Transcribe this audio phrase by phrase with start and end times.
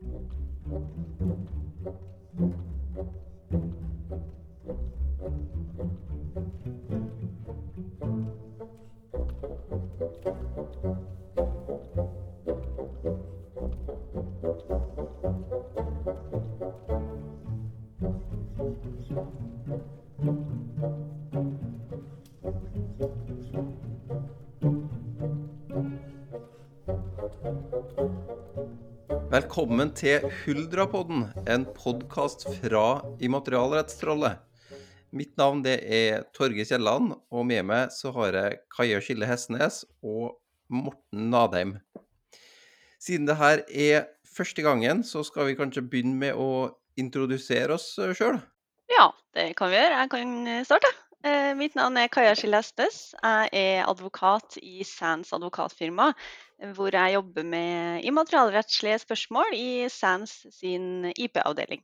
[0.00, 0.22] Thank
[3.52, 3.77] you.
[29.58, 34.38] Velkommen til Huldrapodden, en podkast fra Immaterialrettstrollet.
[35.10, 39.80] Mitt navn det er Torge Kielland, og med meg så har jeg Kaja Skille Hestnes
[39.98, 40.36] og
[40.70, 41.74] Morten Nadheim.
[43.02, 47.96] Siden det her er første gangen, så skal vi kanskje begynne med å introdusere oss
[47.98, 48.38] sjøl.
[48.94, 50.04] Ja, det kan vi gjøre.
[50.04, 50.38] Jeg kan
[50.70, 50.94] starte.
[51.26, 52.98] Eh, mitt navn er Kaja Skillestes.
[53.18, 56.12] Jeg er advokat i Sands advokatfirma,
[56.76, 61.82] hvor jeg jobber med immaterialrettslige spørsmål i Sands sin IP-avdeling.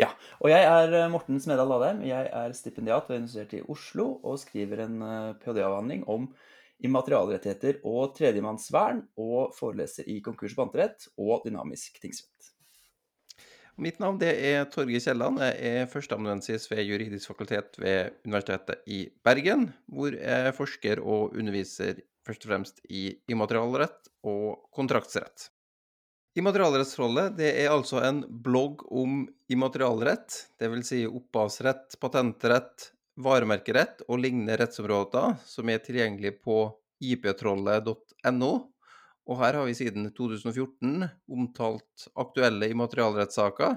[0.00, 2.04] Ja, og jeg er eh, Morten Smedal Ladheim.
[2.04, 6.28] Jeg er stipendiat ved Universitetet i Oslo og skriver en eh, ph.d.-avhandling om
[6.82, 12.51] immaterialrettigheter og tredjemannsvern, og foreleser i konkurs- og panterett og dynamisk tingsrett.
[13.80, 15.40] Mitt navn det er Torgeir Kielland.
[15.40, 22.02] Jeg er førsteamanuensis ved juridisk fakultet ved Universitetet i Bergen, hvor jeg forsker og underviser
[22.26, 25.48] først og fremst i immaterialrett og kontraktsrett.
[26.38, 30.92] Immaterialrettsrolle det er altså en blogg om immaterialrett, dvs.
[30.92, 36.64] Si opphavsrett, patentrett, varemerkerett og lignende rettsområder, som er tilgjengelig på
[37.02, 38.52] iptrollet.no
[39.28, 43.76] og her har vi siden 2014 omtalt aktuelle immaterialrettssaker.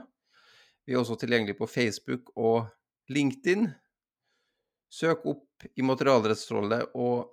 [0.86, 2.66] Vi er også tilgjengelig på Facebook og
[3.14, 3.68] LinkedIn.
[4.90, 7.32] Søk opp immaterialrettstrollet og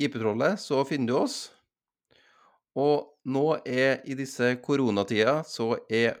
[0.00, 1.36] IP-trollet, så finner du oss.
[2.78, 6.16] Og nå er i disse koronatider så er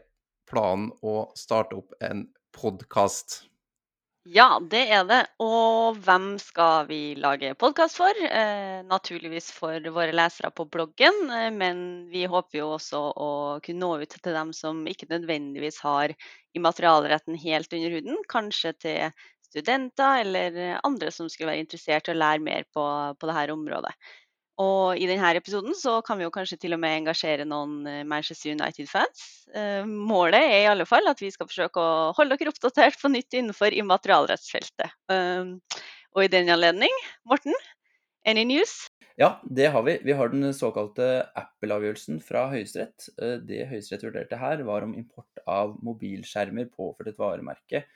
[0.48, 3.51] planen å starte opp en podkast.
[4.24, 5.20] Ja, det er det.
[5.42, 8.14] Og hvem skal vi lage podkast for?
[8.22, 13.30] Eh, naturligvis for våre lesere på bloggen, eh, men vi håper jo også å
[13.64, 16.14] kunne nå ut til dem som ikke nødvendigvis har
[16.54, 18.22] immaterialretten helt under huden.
[18.30, 19.10] Kanskje til
[19.50, 22.86] studenter eller andre som skulle være interessert i å lære mer på,
[23.18, 23.90] på dette området.
[24.60, 28.02] Og i denne episoden så kan vi jo kanskje til og med engasjere noen eh,
[28.04, 29.22] Manchester United-fans.
[29.56, 33.10] Eh, målet er i alle fall at vi skal forsøke å holde dere oppdatert på
[33.12, 34.92] nytt innenfor immaterialrettsfeltet.
[35.08, 35.56] Um,
[36.12, 36.92] og i den anledning,
[37.24, 37.56] Morten,
[38.28, 38.76] any news?
[39.16, 39.96] Ja, det har vi.
[40.04, 41.08] Vi har den såkalte
[41.38, 43.08] Apple-avgjørelsen fra Høyesterett.
[43.16, 47.86] Eh, det Høyesterett vurderte her, var om import av mobilskjermer påført et varemerke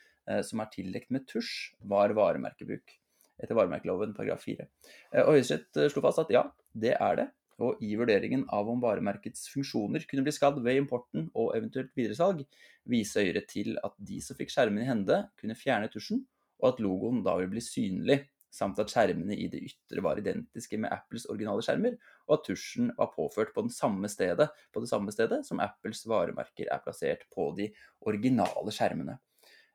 [0.42, 2.96] som er tildekt med tusj, var varemerkebruk
[3.42, 4.66] etter varemerkeloven paragraf 4.
[5.12, 7.26] Eh, og Høyesterett eh, slo fast at ja, det er det.
[7.64, 12.42] Og i vurderingen av om varemerkets funksjoner kunne bli skadd ved importen og eventuelt videresalg,
[12.84, 16.26] viser Høyre til at de som fikk skjermene i hende, kunne fjerne tusjen,
[16.60, 18.20] og at logoen da vil bli synlig,
[18.56, 21.96] samt at skjermene i det ytre var identiske med Apples originale skjermer,
[22.28, 26.84] og at tusjen var påført på, stedet, på det samme stedet som Apples varemerker er
[26.84, 27.70] plassert på de
[28.00, 29.18] originale skjermene.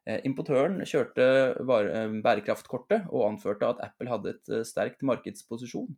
[0.09, 1.25] Eh, importøren kjørte
[1.61, 5.91] eh, bærekraftkortet og anførte at Apple hadde et eh, sterkt markedsposisjon,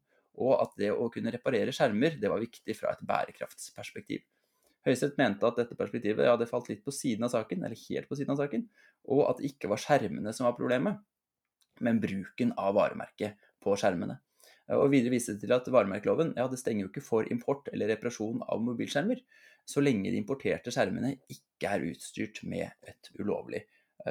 [0.44, 4.26] og at det å kunne reparere skjermer det var viktig fra et bærekraftsperspektiv.
[4.84, 8.18] Høyesterett mente at dette perspektivet hadde falt litt på siden av saken, eller helt på
[8.20, 8.66] siden av saken,
[9.16, 11.00] og at det ikke var skjermene som var problemet,
[11.80, 14.18] men bruken av varemerket på skjermene.
[14.76, 17.92] Og Videre viste det til at varemerkeloven ja, det stenger jo ikke for import eller
[17.94, 19.24] reparasjon av mobilskjermer,
[19.64, 23.64] så lenge de importerte skjermene ikke er utstyrt med et ulovlig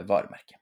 [0.09, 0.59] varemerke.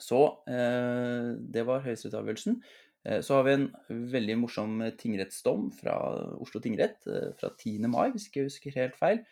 [0.00, 0.20] Så
[0.50, 2.58] eh, det var høyesterettsavgjørelsen.
[3.06, 3.68] Eh, så har vi en
[4.14, 5.96] veldig morsom tingrettsdom fra
[6.42, 7.06] Oslo tingrett
[7.38, 7.88] fra 10.
[7.92, 9.24] mai, hvis ikke jeg husker helt feil.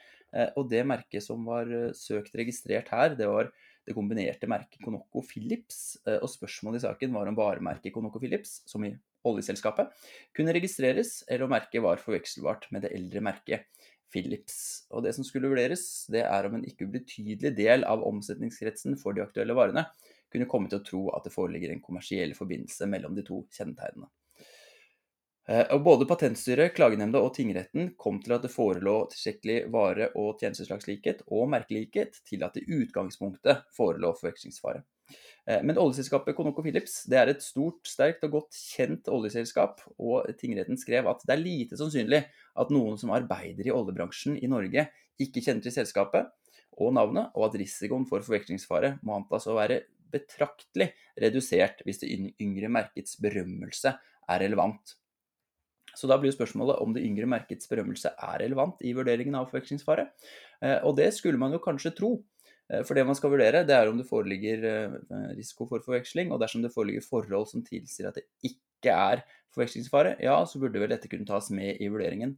[0.56, 3.50] Og det merket som var søkt registrert her, det var
[3.84, 5.98] det kombinerte merket Conoco Philips.
[6.08, 8.94] Og spørsmålet i saken var om varemerket Conoco Philips, som i
[9.28, 9.92] oljeselskapet,
[10.32, 14.86] kunne registreres, eller om merket var forvekselbart med det eldre merket Philips.
[14.92, 19.16] Og det som skulle vurderes, det er om en ikke ubetydelig del av omsetningskretsen for
[19.16, 19.88] de aktuelle varene
[20.32, 24.08] kunne komme til å tro at det foreligger en kommersiell forbindelse mellom de to kjennetegnene.
[25.48, 30.38] Eh, og både Patentstyret, klagenemnda og tingretten kom til at det forelå tilstrekkelig vare- og
[30.40, 34.84] tjenesteslagslikhet og merkelikhet til at det i utgangspunktet forelå forvekslingsfare.
[35.48, 40.78] Eh, men oljeselskapet ConocoPhillips det er et stort, sterkt og godt kjent oljeselskap, og tingretten
[40.78, 42.22] skrev at det er lite sannsynlig
[42.62, 44.86] at noen som arbeider i oljebransjen i Norge,
[45.22, 46.30] ikke kjenner til selskapet
[46.80, 52.10] og navnet, og at risikoen for forvekslingsfare må antas å være betraktelig redusert hvis det
[52.42, 54.96] yngre merkets berømmelse er relevant.
[55.92, 60.06] Så da blir spørsmålet om det yngre merkets berømmelse er relevant i vurderingen av forvekslingsfare.
[60.88, 62.14] Og det skulle man jo kanskje tro.
[62.86, 64.62] For det man skal vurdere, det er om det foreligger
[65.36, 69.22] risiko for forveksling, og dersom det foreligger forhold som tilsier at det ikke er
[69.52, 72.32] forvekslingsfare, ja, så burde vel dette kunne tas med i vurderingen.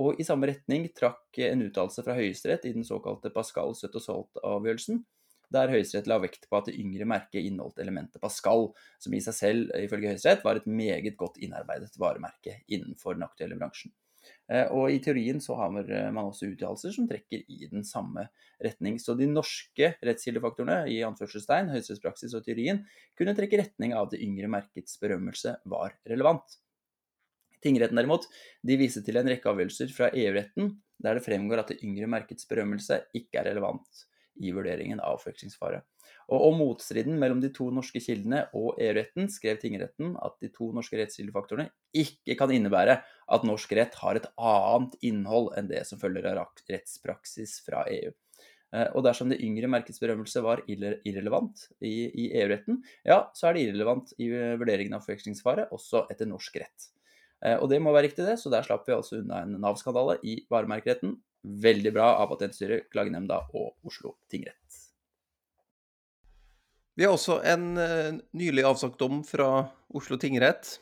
[0.00, 4.06] Og i samme retning trakk en uttalelse fra Høyesterett i den såkalte Pascal Søtt og
[4.06, 5.04] Salt-avgjørelsen,
[5.52, 8.70] der Høyesterett la vekt på at det yngre merket inneholdt elementet Pascal,
[9.02, 13.58] som i seg selv, ifølge Høyesterett, var et meget godt innarbeidet varemerke innenfor den aktuelle
[13.60, 13.92] bransjen.
[14.50, 18.26] Eh, og i teorien så har man også uttalelser som trekker i den samme
[18.62, 18.98] retning.
[19.02, 22.84] Så de norske rettskildefaktorene, i anførselstegn, høyesterettspraksis og teorien,
[23.18, 26.60] kunne trekke retning av at det yngre merkets berømmelse var relevant.
[27.60, 28.24] Tingretten derimot,
[28.64, 32.48] de viser til en rekke avgjørelser fra EU-retten der det fremgår at det yngre merkets
[32.48, 34.04] berømmelse ikke er relevant
[34.40, 35.82] i vurderingen av forvekslingsfare.
[36.30, 40.70] Og om motstriden mellom de to norske kildene og EU-retten skrev tingretten at de to
[40.76, 45.98] norske rettskildefaktorene ikke kan innebære at norsk rett har et annet innhold enn det som
[46.00, 48.12] følger av rettspraksis fra EU.
[48.70, 53.56] Eh, og dersom det yngre merkets berømmelse var irrelevant i, i EU-retten, ja, så er
[53.56, 56.92] det irrelevant i vurderingen av forvekslingsfare også etter norsk rett.
[57.42, 60.20] Eh, og det må være riktig, det, så der slapp vi altså unna en Nav-skandale
[60.22, 64.89] i varemerkeretten Veldig bra av Patentstyret, Klagenemnda og Oslo tingrett.
[67.00, 69.46] Vi har også en uh, nylig avsagt dom fra
[69.96, 70.74] Oslo tingrett,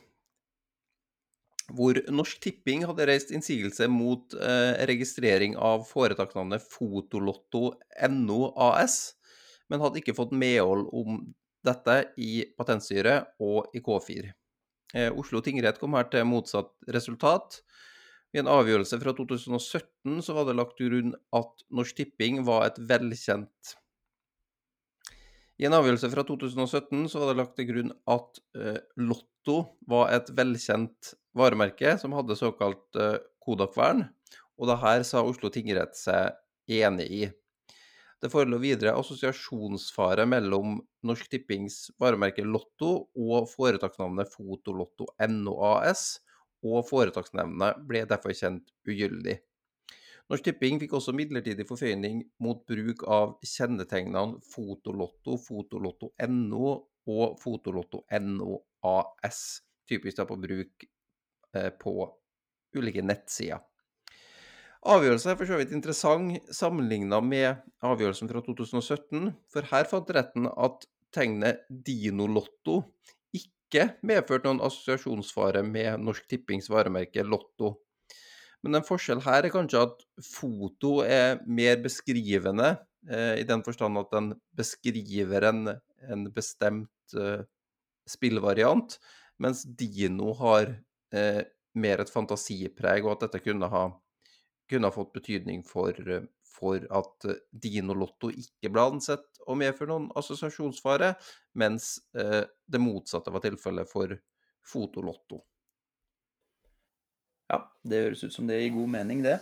[1.79, 8.99] hvor Norsk Tipping hadde reist innsigelse mot uh, registrering av foretaksnavnet Fotolotto.no AS,
[9.71, 11.23] men hadde ikke fått medhold om
[11.63, 14.35] dette i Patentstyret og i K4.
[14.99, 17.63] Uh, Oslo tingrett kom her til motsatt resultat.
[18.35, 22.73] I en avgjørelse fra 2017 så var det lagt til grunn at Norsk Tipping var
[22.73, 23.79] et velkjent
[25.59, 29.57] I en avgjørelse fra 2017 så var det lagt til grunn at uh, Lotto
[29.91, 34.05] var et velkjent varemerke som hadde såkalt uh, Kodak-vern,
[34.59, 36.39] og det her sa Oslo tingrett seg
[36.79, 37.23] enig i.
[38.23, 46.21] Det forelå videre assosiasjonsfare mellom Norsk Tippings varemerke Lotto og foretaksnavnet Fotolotto NOAS,
[46.67, 49.39] og foretaksnevnet ble derfor kjent ugyldig.
[50.29, 56.75] Norsk Tipping fikk også midlertidig forføyning mot bruk av kjennetegnene Fotolotto, Fotolotto.no
[57.09, 59.41] og Fotolotto.no AS,
[59.89, 60.85] typisk da på bruk
[61.57, 61.95] eh, på
[62.77, 63.65] ulike nettsider.
[64.89, 70.47] Avgjørelsen er for så vidt interessant sammenlignet med avgjørelsen fra 2017, for her fant retten
[70.53, 70.85] at
[71.15, 72.83] tegnet Dinolotto
[73.35, 77.79] ikke medførte noen assosiasjonsfare med Norsk Tippings varemerke Lotto.
[78.67, 82.75] Men en forskjell her er kanskje at foto er mer beskrivende,
[83.11, 85.63] eh, i den forstand at den beskriver en,
[86.11, 87.45] en bestemt eh,
[88.09, 88.99] spillvariant,
[89.39, 90.73] mens Dino har
[91.15, 91.45] eh,
[91.79, 93.85] mer et fantasipreg, og at dette kunne ha,
[94.71, 95.95] kunne ha fått betydning for,
[96.49, 101.15] for at eh, Dino Lotto ikke ble ansett å medføre noen assosiasjonsfare,
[101.61, 104.19] mens eh, det motsatte var tilfellet for
[104.69, 105.45] Fotolotto.
[107.49, 109.39] Ja, det høres ut som det gir god mening, det.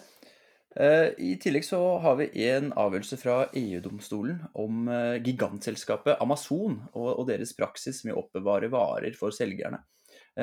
[0.76, 4.90] Eh, I tillegg så har vi en avgjørelse fra EU-domstolen om
[5.24, 9.82] gigantselskapet Amazon og deres praksis med å oppbevare varer for selgerne.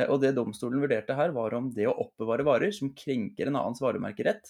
[0.09, 3.81] Og Det domstolen vurderte her, var om det å oppbevare varer som krenker en annens
[3.83, 4.49] varemerkerett,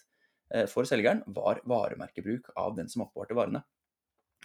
[0.54, 3.64] Eh, for selgeren var varemerkebruk av den som oppbevarte varene.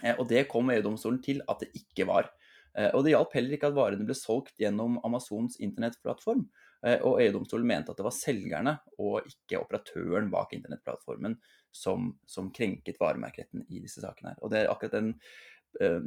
[0.03, 2.31] Eh, og det kom EU-domstolen til at det ikke var.
[2.77, 6.47] Eh, og det hjalp heller ikke at varene ble solgt gjennom Amazons internettplattform.
[6.79, 8.71] Og EU-domstolen mente at det var selgerne
[9.03, 11.33] og ikke operatøren bak internettplattformen
[11.75, 14.31] som, som krenket varemerkeretten i disse sakene.
[14.31, 14.39] her.
[14.39, 15.09] Og det er akkurat den
[15.83, 16.05] eh,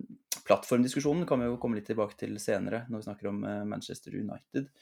[0.48, 4.72] plattformdiskusjonen kan vi jo komme litt tilbake til senere når vi snakker om Manchester United.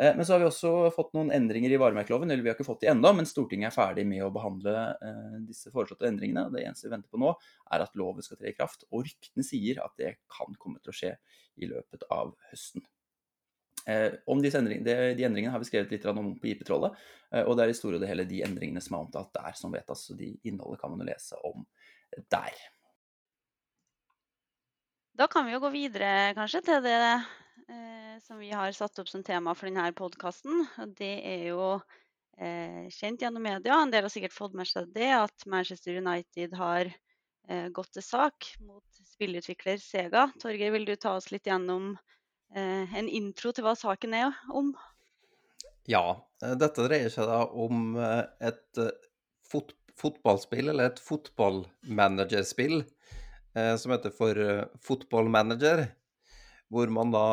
[0.00, 2.64] Eh, men så har vi også fått noen endringer i varemerkeloven, eller vi har ikke
[2.68, 6.46] fått de ennå, men Stortinget er ferdig med å behandle eh, disse foreslåtte endringene.
[6.54, 7.34] Det eneste vi venter på nå,
[7.74, 10.94] er at loven skal tre i kraft, og ryktene sier at det kan komme til
[10.94, 11.12] å skje
[11.60, 12.86] i løpet av høsten.
[13.88, 17.06] Eh, om disse endringene, de endringene har vi skrevet litt om på IP-trollet,
[17.46, 19.70] og det er i store og det hele de endringene som er omtalt der, som
[19.70, 20.02] vedtas.
[20.08, 21.62] Så de innholdet kan man jo lese om
[22.32, 22.56] der.
[25.20, 29.08] Da kan vi jo gå videre kanskje til det eh, som vi har satt opp
[29.10, 30.64] som tema for denne podkasten.
[30.96, 31.64] Det er jo
[32.38, 36.56] eh, kjent gjennom media, en del har sikkert fått med seg det, at Manchester United
[36.56, 40.28] har eh, gått til sak mot spillutvikler Sega.
[40.40, 42.19] Torgeir, vil du ta oss litt gjennom eh,
[42.54, 44.72] en intro til hva saken er om?
[45.88, 48.82] Ja, eh, dette dreier seg da om eh, et
[49.50, 52.78] fot fotballspill, eller et fotballmanagerspill,
[53.52, 54.38] som heter for
[54.80, 55.82] Fotballmanager,
[56.72, 57.24] hvor man da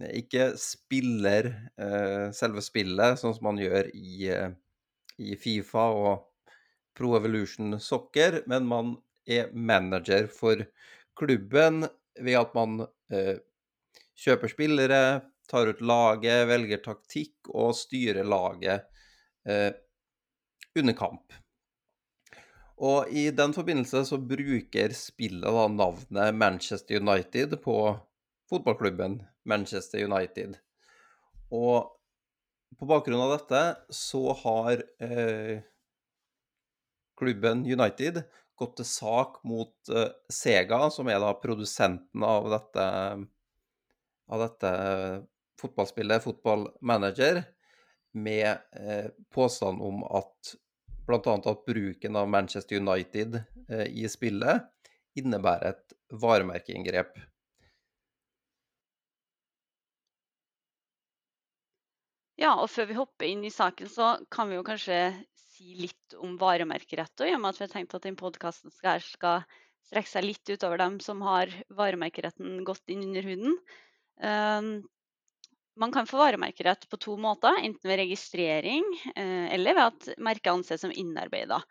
[0.00, 4.50] ikke spiller eh, selve spillet, sånn som man gjør i, eh,
[5.20, 6.48] i Fifa og
[6.96, 8.94] Pro Evolution Soccer, men man
[9.28, 10.64] er manager for
[11.18, 11.86] klubben
[12.18, 13.38] ved at man eh,
[14.18, 15.02] kjøper spillere,
[15.50, 18.86] tar ut laget, velger taktikk og styrer laget
[19.48, 19.70] eh,
[20.78, 21.34] under kamp.
[22.82, 27.76] Og i den forbindelse så bruker spillet da navnet Manchester United på
[28.50, 30.56] fotballklubben Manchester United.
[31.52, 31.92] Og
[32.78, 33.62] på bakgrunn av dette
[33.94, 35.60] så har eh,
[37.18, 38.22] klubben United
[38.58, 42.86] gått til sak mot eh, Sega, som er da produsenten av dette,
[44.32, 44.72] av dette
[45.60, 47.42] fotballspillet, fotballmanager,
[48.12, 50.54] med eh, påstand om at
[51.06, 51.34] bl.a.
[51.36, 54.68] at bruken av Manchester United eh, i spillet
[55.16, 57.16] innebærer et varemerkeinngrep.
[62.42, 64.98] Ja, og før vi hopper inn i saken, så kan vi jo kanskje
[65.38, 68.72] si litt om varemerkerett Og i og med at vi har tenkt at den podkasten
[68.74, 69.44] skal, skal
[69.86, 73.56] strekke seg litt utover dem som har varemerkeretten godt inn under huden.
[74.20, 74.82] Um,
[75.80, 78.84] man kan få varemerkerett på to måter, enten ved registrering
[79.16, 81.62] uh, eller ved at merket anses som innarbeida.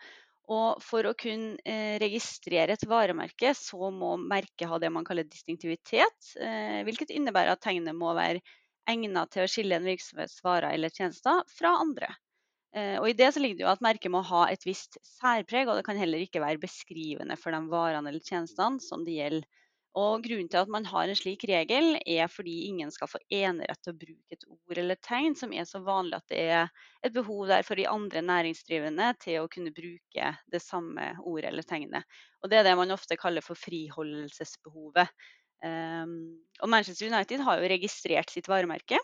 [0.51, 5.29] Og for å kunne uh, registrere et varemerke, så må merket ha det man kaller
[5.29, 8.41] distinktivitet, uh, hvilket innebærer at tegnet må være
[8.89, 12.09] egnet til å skille en virksomhets varer eller tjenester fra andre.
[12.75, 15.67] Eh, og I det så ligger det jo at merket må ha et visst særpreg,
[15.67, 19.49] og det kan heller ikke være beskrivende for de varene eller tjenestene som det gjelder.
[19.99, 23.81] Og Grunnen til at man har en slik regel, er fordi ingen skal få enerett
[23.83, 26.69] til å bruke et ord eller tegn som er så vanlig at det er
[27.03, 31.67] et behov der for de andre næringsdrivende til å kunne bruke det samme ordet eller
[31.67, 32.07] tegnet.
[32.39, 35.11] Og Det er det man ofte kaller for friholdelsesbehovet.
[35.61, 38.97] Um, og Manchester United har jo registrert sitt varemerke.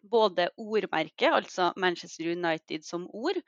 [0.00, 3.38] Både ordmerket, altså Manchester United som ord,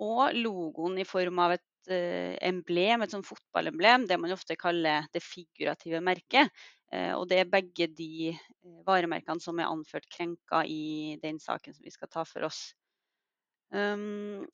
[0.00, 5.22] og logoen i form av et emblem, et sånn fotballemblem, det man ofte kaller det
[5.24, 6.52] figurative merket.
[6.94, 11.74] Uh, og det er begge de uh, varemerkene som er anført krenka i den saken
[11.74, 12.68] som vi skal ta for oss.
[13.74, 14.44] Um,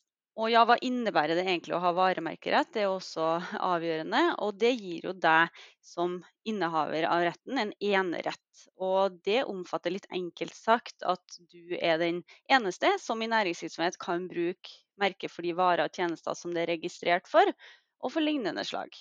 [0.40, 2.70] og ja, hva innebærer det egentlig å ha varemerkerett?
[2.72, 3.26] Det er også
[3.58, 4.22] avgjørende.
[4.46, 5.50] Og det gir jo deg
[5.84, 8.62] som innehaver av retten en enerett.
[8.80, 14.30] Og det omfatter litt enkelt sagt at du er den eneste som i næringsvirksomhet kan
[14.30, 17.54] bruke merket for de varer og tjenester som det er registrert for,
[18.00, 18.92] og for lignende slag.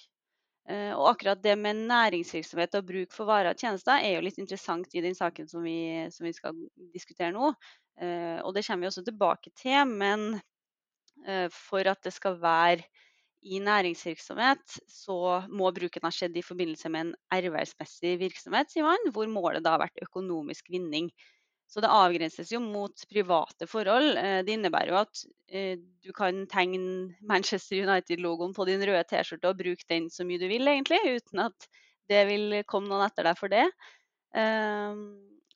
[0.70, 4.40] Eh, og akkurat det med næringsvirksomhet og bruk for varer og tjenester er jo litt
[4.42, 5.80] interessant i den saken som vi,
[6.14, 6.58] som vi skal
[6.94, 7.54] diskutere nå.
[8.00, 9.84] Eh, og det kommer vi også tilbake til.
[9.88, 10.40] men
[11.28, 12.84] Eh, for at det skal være
[13.42, 19.12] i næringsvirksomhet, så må bruken ha skjedd i forbindelse med en ervervsmessig virksomhet, sier man,
[19.16, 21.08] hvor målet da har vært økonomisk vinning.
[21.70, 24.18] Så det avgrenses jo mot private forhold.
[24.18, 25.24] Eh, det innebærer jo at
[25.54, 30.42] eh, du kan tegne Manchester United-logoen på din røde T-skjorte og bruke den så mye
[30.42, 31.70] du vil, egentlig, uten at
[32.10, 33.68] det vil komme noen etter deg for det.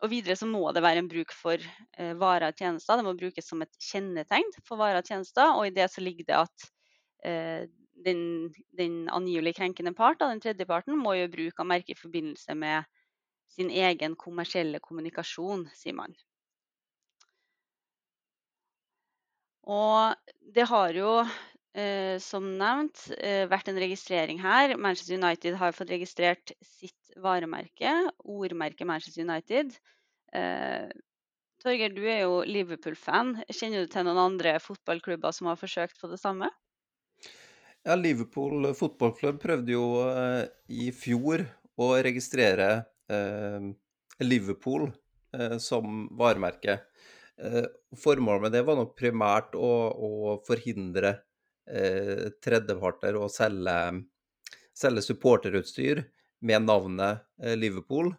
[0.04, 3.00] Og videre så må det være en bruk for eh, varer og tjenester.
[3.00, 5.56] Det må brukes som et kjennetegn for varer og tjenester.
[5.58, 6.70] Og i det så ligger det at
[8.04, 12.54] den, den, angivelig krenkende part, den tredje parten, må gjøre bruk av merket i forbindelse
[12.60, 12.84] med
[13.54, 16.14] sin egen kommersielle kommunikasjon, sier man.
[19.64, 20.16] Og
[20.56, 21.12] det har jo,
[21.78, 24.76] eh, som nevnt, eh, vært en registrering her.
[24.76, 29.78] Manchester United har fått registrert sitt varemerke, ordmerket Manchester United.
[30.34, 30.90] Eh,
[31.64, 33.38] Torgeir, du er jo Liverpool-fan.
[33.48, 36.50] Kjenner du til noen andre fotballklubber som har forsøkt på det samme?
[37.84, 41.46] Ja, Liverpool fotballklubb prøvde jo eh, i fjor
[41.80, 42.86] å registrere
[44.24, 44.92] Liverpool
[45.38, 46.80] eh, som varemerke.
[47.38, 47.66] Eh,
[48.04, 50.10] formålet med det var nok primært å, å
[50.48, 51.16] forhindre
[51.70, 53.78] eh, tredjeparter å selge,
[54.78, 56.04] selge supporterutstyr
[56.46, 58.14] med navnet eh, Liverpool.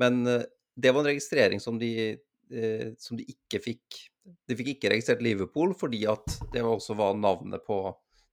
[0.00, 1.92] Men eh, det var en registrering som de,
[2.50, 4.02] eh, som de ikke fikk.
[4.48, 7.78] De fikk ikke registrert Liverpool fordi at det også var navnet på,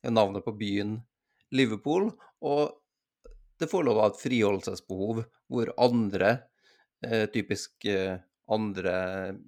[0.08, 0.96] navnet på byen
[1.52, 2.10] Liverpool.
[2.48, 2.81] Og
[3.62, 6.34] det forelå da et friholdelsesbehov hvor andre,
[7.34, 7.88] typisk
[8.52, 8.94] andre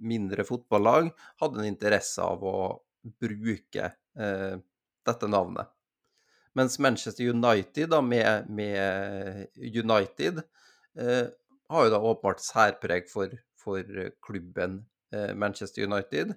[0.01, 2.57] mindre fotballag, hadde en interesse av å
[3.21, 5.69] bruke dette navnet.
[6.53, 10.43] Mens Manchester United, da, med, med United,
[10.99, 11.27] eh,
[11.69, 13.87] har jo da åpenbart særpreg for, for
[14.21, 16.35] klubben eh, Manchester United.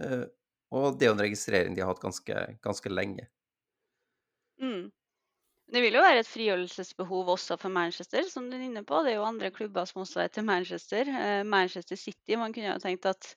[0.00, 0.24] Eh,
[0.72, 3.28] og det er jo en registrering de har hatt ganske, ganske lenge.
[4.62, 4.88] Mm.
[5.68, 9.02] Det vil jo være et frigjørelsesbehov også for Manchester, som du er inne på.
[9.04, 11.10] Det er jo andre klubber som også er til Manchester.
[11.12, 13.34] Eh, Manchester City, man kunne jo tenkt at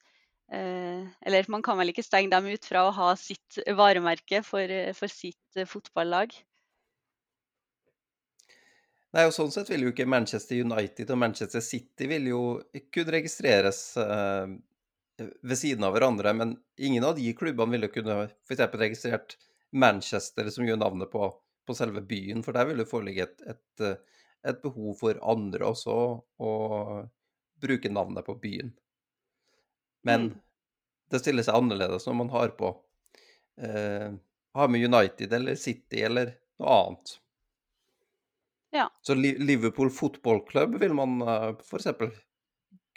[0.52, 4.72] eh, Eller man kan vel ikke stenge dem ut fra å ha sitt varemerke for,
[4.96, 6.32] for sitt eh, fotballag.
[9.12, 12.44] Nei, og Sånn sett vil jo ikke Manchester United og Manchester City vil jo
[12.96, 14.54] kunne registreres eh,
[15.20, 18.70] ved siden av hverandre, men ingen av de klubbene ville kunne f.eks.
[18.80, 19.36] registrert
[19.76, 21.28] Manchester, som gjør navnet på
[21.68, 25.68] på selve byen, for der vil det foreligge et, et, eh, et behov for andre
[25.70, 25.96] også
[26.42, 26.52] å
[27.62, 28.74] bruke navnet på byen.
[30.08, 30.38] Men mm.
[31.14, 32.74] det stiller seg annerledes når man har på
[33.62, 34.10] eh,
[34.54, 37.18] har med United eller City eller noe annet.
[38.72, 38.88] Ja.
[39.02, 41.88] Så Liverpool fotballklubb vil man eh, f.eks.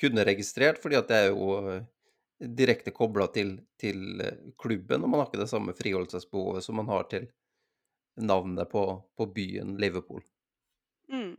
[0.00, 1.82] kunne registrert, fordi at det er jo uh,
[2.38, 4.22] direkte kobla til, til,
[4.58, 7.28] klubben, og man har ikke det samme friholdelsesbehovet som man har til
[8.16, 8.84] navnet på,
[9.16, 10.22] på byen Liverpool.
[11.12, 11.34] Mm.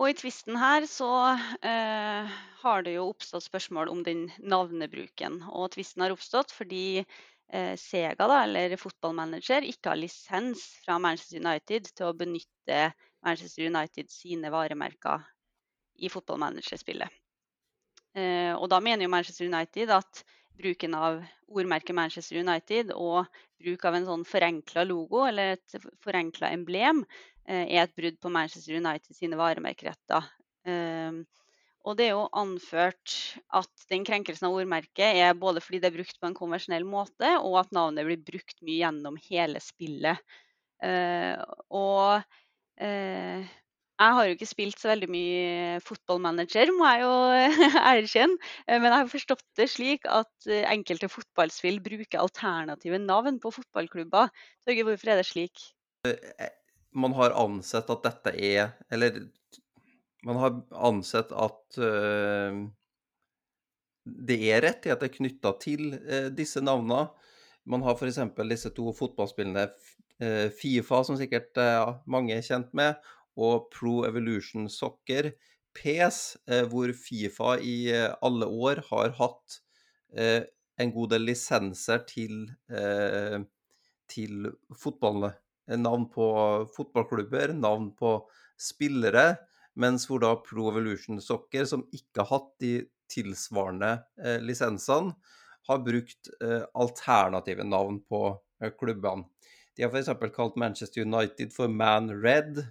[0.00, 1.10] Og i tvisten her så
[1.60, 5.42] eh, har det jo oppstått spørsmål om den navnebruken.
[5.52, 11.42] Og tvisten har oppstått fordi eh, Sega, da, eller fotballmanager, ikke har lisens fra Manchester
[11.42, 12.80] United til å benytte
[13.26, 15.26] Manchester United sine varemerker
[16.00, 17.20] i fotballmanagerspillet.
[18.16, 20.24] Eh, og da mener jo Manchester United at
[20.58, 23.26] bruken av ordmerket Manchester United og
[23.60, 27.04] bruk av en sånn forenkla logo eller et forenkla emblem
[27.46, 30.28] eh, er et brudd på Manchester United sine varemerkeretter.
[30.68, 31.22] Ehm,
[31.88, 33.14] og det er jo anført
[33.56, 37.32] at den krenkelsen av ordmerket er både fordi det er brukt på en konvensjonell måte,
[37.40, 40.20] og at navnet blir brukt mye gjennom hele spillet.
[40.84, 41.40] Eh,
[41.76, 42.20] og
[42.80, 43.48] eh,
[44.00, 47.10] jeg har jo ikke spilt så veldig mye fotballmanager, må jeg jo
[47.92, 48.38] erkjenne.
[48.66, 53.52] Eh, men jeg har forstått det slik at eh, enkelte fotballspill bruker alternative navn på
[53.58, 54.32] fotballklubber.
[54.64, 55.66] Torgeir, hvorfor er det slik?
[56.08, 56.48] Eh,
[56.96, 59.20] man har ansett at dette er Eller
[60.26, 60.56] man har
[60.88, 62.56] ansett at uh,
[64.04, 67.06] det er rettigheter knytta til uh, disse navnene.
[67.64, 68.18] Man har f.eks.
[68.50, 71.56] disse to fotballspillene uh, Fifa, som sikkert
[72.04, 73.00] mange er kjent med,
[73.38, 75.32] og Pro Evolution Soccer,
[75.76, 79.60] PES, eh, hvor Fifa i eh, alle år har hatt
[80.16, 80.42] eh,
[80.80, 82.46] en god del lisenser til,
[84.08, 84.46] til
[84.80, 85.26] fotball.
[85.76, 86.28] Navn på
[86.72, 88.14] fotballklubber, navn på
[88.56, 89.34] spillere.
[89.76, 92.72] Mens hvor da Pro Evolution Soccer, som ikke har hatt de
[93.12, 93.92] tilsvarende
[94.40, 95.12] lisensene,
[95.68, 96.32] har brukt
[96.72, 98.22] alternative navn på
[98.80, 99.28] klubbene.
[99.76, 100.32] De har f.eks.
[100.32, 102.64] kalt Manchester United for Man Red,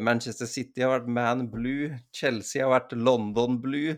[0.00, 3.96] Manchester City har vært Man Blue, Chelsea har vært London Blue,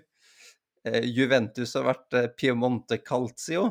[0.86, 3.64] eh, Juventus har vært eh, Piemonte Calcio.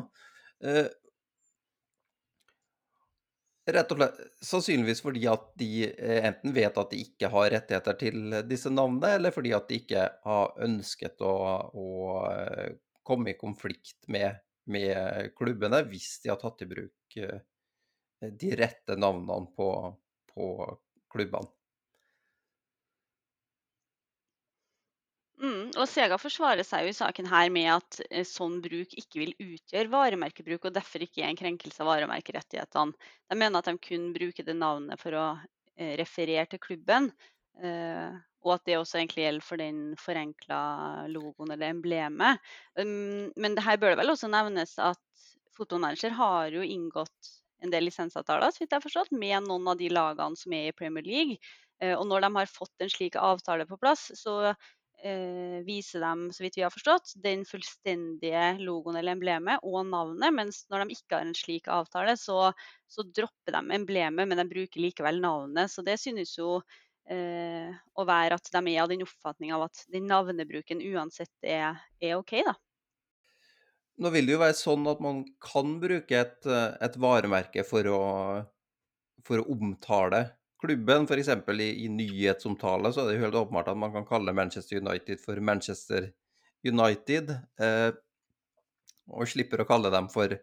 [3.70, 5.86] Rett og slett sannsynligvis fordi at de
[6.26, 10.02] enten vet at de ikke har rettigheter til disse navnene, eller fordi at de ikke
[10.26, 11.34] har ønsket å,
[11.70, 11.86] å
[13.06, 14.42] komme i konflikt med,
[14.74, 17.20] med, klubbene hvis de har tatt i bruk
[18.20, 19.70] de rette navnene på,
[20.34, 20.50] på
[21.14, 21.59] klubbene.
[25.40, 29.22] Mm, og Sega forsvarer seg jo i saken her med at eh, sånn bruk ikke
[29.22, 33.08] vil utgjøre varemerkebruk, og derfor ikke er en krenkelse av varemerkerettighetene.
[33.30, 35.24] De mener at de kun bruker det navnet for å
[35.78, 37.08] eh, referere til klubben,
[37.64, 40.60] eh, og at det også egentlig gjelder for den forenkla
[41.12, 42.44] logoen eller emblemet.
[42.76, 45.24] Um, men det her bør det vel også nevnes at
[45.56, 49.76] fotballmanager har jo inngått en del lisensavtaler så vidt jeg har forstått, med noen av
[49.76, 51.36] de lagene som er i Premier League.
[51.98, 54.54] Og når de har fått en slik avtale på plass, så
[55.02, 60.34] eh, viser dem, så vidt vi har forstått, den fullstendige logoen eller emblemet og navnet.
[60.36, 62.50] Mens når de ikke har en slik avtale, så,
[62.90, 65.72] så dropper de emblemet, men de bruker likevel navnet.
[65.72, 66.58] Så det synes jo
[67.10, 71.80] eh, å være at de er av den oppfatning av at den navnebruken uansett er,
[72.02, 72.56] er OK, da.
[74.00, 78.04] Nå vil det jo være sånn at man kan bruke et, et varemerke for å,
[79.26, 80.22] for å omtale
[80.60, 81.30] klubben, f.eks.
[81.60, 85.40] I, i nyhetsomtale, så er det helt åpenbart at man kan kalle Manchester United for
[85.40, 86.10] Manchester
[86.66, 87.34] United.
[87.60, 87.90] Eh,
[89.10, 90.36] og slipper å kalle dem for,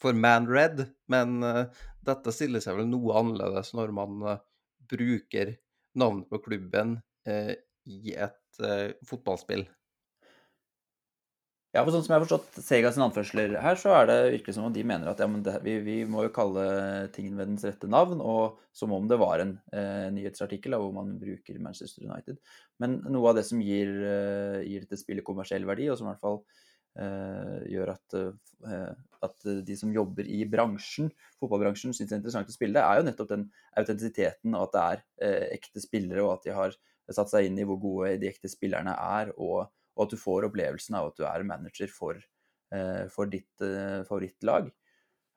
[0.00, 0.86] for Man Red.
[1.12, 1.64] Men eh,
[2.08, 4.44] dette stiller seg vel noe annerledes når man eh,
[4.88, 5.56] bruker
[5.98, 7.54] navnet på klubben eh,
[7.88, 9.66] i et eh, fotballspill.
[11.78, 14.54] Ja, for sånn som jeg har forstått Sega sin anførsler her, så er det virkelig
[14.56, 16.64] som om de mener at ja, det, vi, vi, må jo kalle
[17.14, 21.12] tingen ved dens rette navn, og som om det var en eh, nyhetsartikkel hvor man
[21.20, 22.40] bruker Manchester United.
[22.82, 26.12] Men noe av det som gir, eh, gir dette spillet kommersiell verdi, og som i
[26.16, 26.42] hvert fall
[27.68, 28.14] gjør at,
[29.22, 33.04] at, de som jobber i bransjen, fotballbransjen, syns det er interessant å spille, er jo
[33.06, 33.44] nettopp den
[33.78, 34.82] autentisiteten og at det
[35.28, 36.74] er ekte spillere, og at de har
[37.14, 40.46] satt seg inn i hvor gode de ekte spillerne er, og, og at du får
[40.46, 42.20] opplevelsen av at du er manager for,
[43.10, 43.64] for ditt
[44.06, 44.68] favorittlag.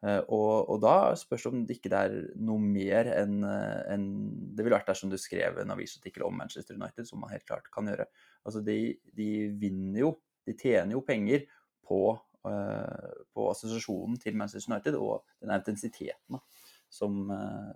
[0.02, 4.08] Eh, og, og, da spørs det om det ikke er noe mer enn en,
[4.50, 7.70] det ville vært dersom du skrev en avisartikkel om Manchester United, som man helt klart
[7.74, 8.08] kan gjøre.
[8.42, 8.80] Altså de,
[9.18, 9.30] de
[9.62, 10.16] vinner jo,
[10.48, 11.46] de tjener jo penger
[11.86, 12.02] på,
[12.42, 16.40] på assosiasjonen til Manchester United og den autentisiteten
[16.90, 17.28] som,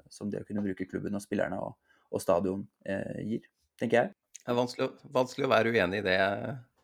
[0.09, 1.75] som, det å kunne bruke klubben og spillerne og,
[2.09, 3.45] og stadion eh, gir,
[3.79, 4.15] tenker jeg.
[4.39, 6.17] Det er vanskelig, vanskelig, å være uenig i det.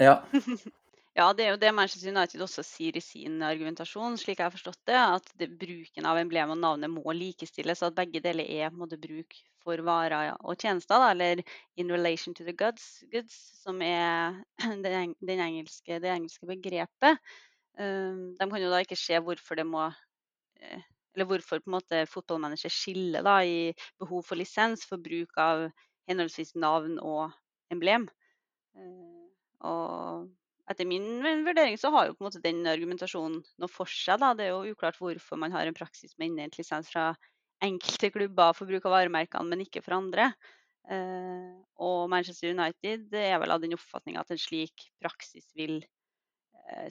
[0.01, 0.21] Ja.
[1.11, 4.53] Ja, det er jo det Manchester United også sier i sin argumentasjon, slik jeg har
[4.53, 4.95] forstått det.
[4.95, 8.83] At det, bruken av emblem og navnet må likestilles, at begge deler er på en
[8.85, 11.03] måte bruk for varer og tjenester.
[11.03, 11.43] Da, eller
[11.75, 14.39] 'in relation to the goods', goods som er
[14.87, 17.19] den, engelske, det engelske begrepet.
[17.75, 19.85] Um, de kan jo da ikke se hvorfor det må
[20.59, 20.81] eh,
[21.15, 25.67] Eller hvorfor på en måte fotballmanager skiller da, i behov for lisens for bruk av
[26.07, 27.33] henholdsvis navn og
[27.71, 28.07] emblem.
[29.67, 30.29] Og
[30.71, 34.21] etter min vurdering så har jo på en måte den argumentasjonen noe for seg.
[34.21, 34.31] Da.
[34.37, 37.11] Det er jo uklart hvorfor man har en praksis med innhent lisens fra
[37.61, 40.31] enkelte klubber for bruk av varemerkene, men ikke for andre.
[40.89, 41.49] Eh,
[41.81, 45.81] og Manchester United er vel av den oppfatning at en slik praksis vil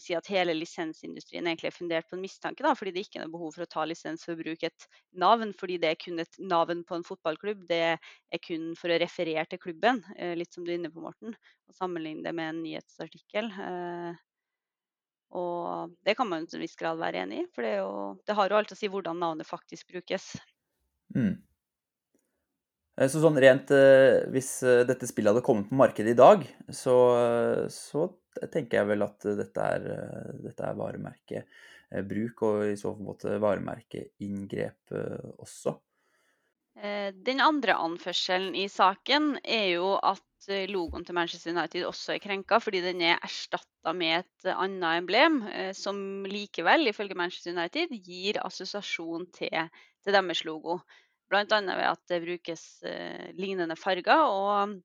[0.03, 3.27] si at hele lisensindustrien egentlig er fundert på en mistanke, da, fordi det ikke er
[3.27, 4.87] noe behov for å ta lisens for å bruke et
[5.23, 7.67] navn, fordi det er kun et navn på en fotballklubb.
[7.69, 11.03] Det er kun for å referere til klubben, eh, litt som du er inne på,
[11.05, 11.37] Morten,
[11.69, 13.53] og sammenligne det med en nyhetsartikkel.
[13.67, 14.25] Eh,
[15.41, 17.93] og det kan man til en viss grad være enig i, for det, jo,
[18.27, 20.33] det har jo alt å si hvordan navnet faktisk brukes.
[21.15, 21.39] Mm.
[23.01, 23.71] Så sånn rent
[24.29, 24.51] Hvis
[24.85, 26.97] dette spillet hadde kommet på markedet i dag, så,
[27.73, 28.11] så
[28.53, 29.87] tenker jeg vel at dette er,
[30.41, 35.75] dette er varemerkebruk, og i så måte varemerkeinngrep eh, også.
[36.81, 40.27] Eh, den andre anførselen i saken er jo at
[40.71, 45.43] logoen til Manchester United også er krenka, fordi den er erstatta med et annet emblem,
[45.51, 50.81] eh, som likevel, ifølge Manchester United, gir assosiasjon til, til deres logo.
[51.31, 51.45] Bl.a.
[51.47, 52.65] ved at det brukes
[53.39, 54.27] lignende farger.
[54.27, 54.77] og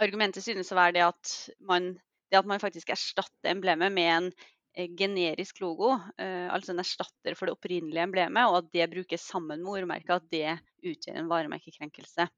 [0.00, 1.94] Argumentet synes å være det at man
[2.30, 4.28] det at man faktisk erstatter emblemet med en
[4.76, 9.26] eh, generisk logo, eh, altså en erstatter for det opprinnelige emblemet, og at det brukes
[9.26, 12.28] sammen med ordmerket, at det utgjør en varemerkekrenkelse.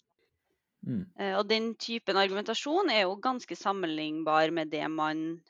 [0.82, 1.02] Mm.
[1.20, 5.42] Eh, og den typen argumentasjon er jo ganske sammenlignbar med det man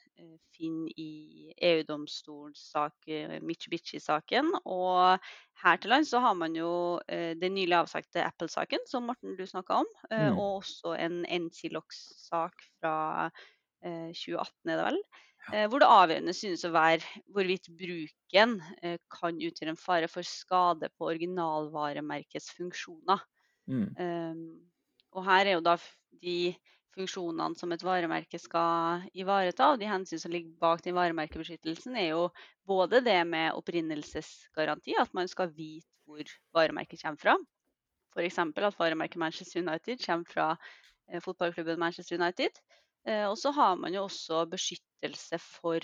[0.56, 4.52] finner i EU-domstolssaken, Mitsubishi-saken.
[4.64, 5.18] Og
[5.62, 9.80] her til lands så har man jo den nylig avsagte Apple-saken, som Morten du snakka
[9.82, 10.36] om, mm.
[10.36, 13.30] og også en Encilox-sak fra
[13.82, 15.02] 2018, eh, er det vel.
[15.42, 15.64] Ja.
[15.64, 20.26] Eh, hvor det avgjørende synes å være hvorvidt bruken eh, kan utgjøre en fare for
[20.26, 23.24] skade på originalvaremerkets funksjoner.
[23.70, 23.88] Mm.
[23.98, 24.44] Um,
[25.12, 25.76] og her er jo da
[26.22, 26.36] de
[26.96, 32.12] funksjonene som et varemerke skal ivareta, og de hensyn som ligger bak den varemerkebeskyttelsen, er
[32.12, 32.26] jo
[32.68, 37.36] både det med opprinnelsesgaranti, at man skal vite hvor varemerket kommer fra.
[38.12, 38.38] F.eks.
[38.38, 40.48] at varemerket Manchester United kommer fra
[41.22, 42.58] fotballklubben Manchester United.
[43.06, 45.82] Eh, og så har man jo også beskyttelse for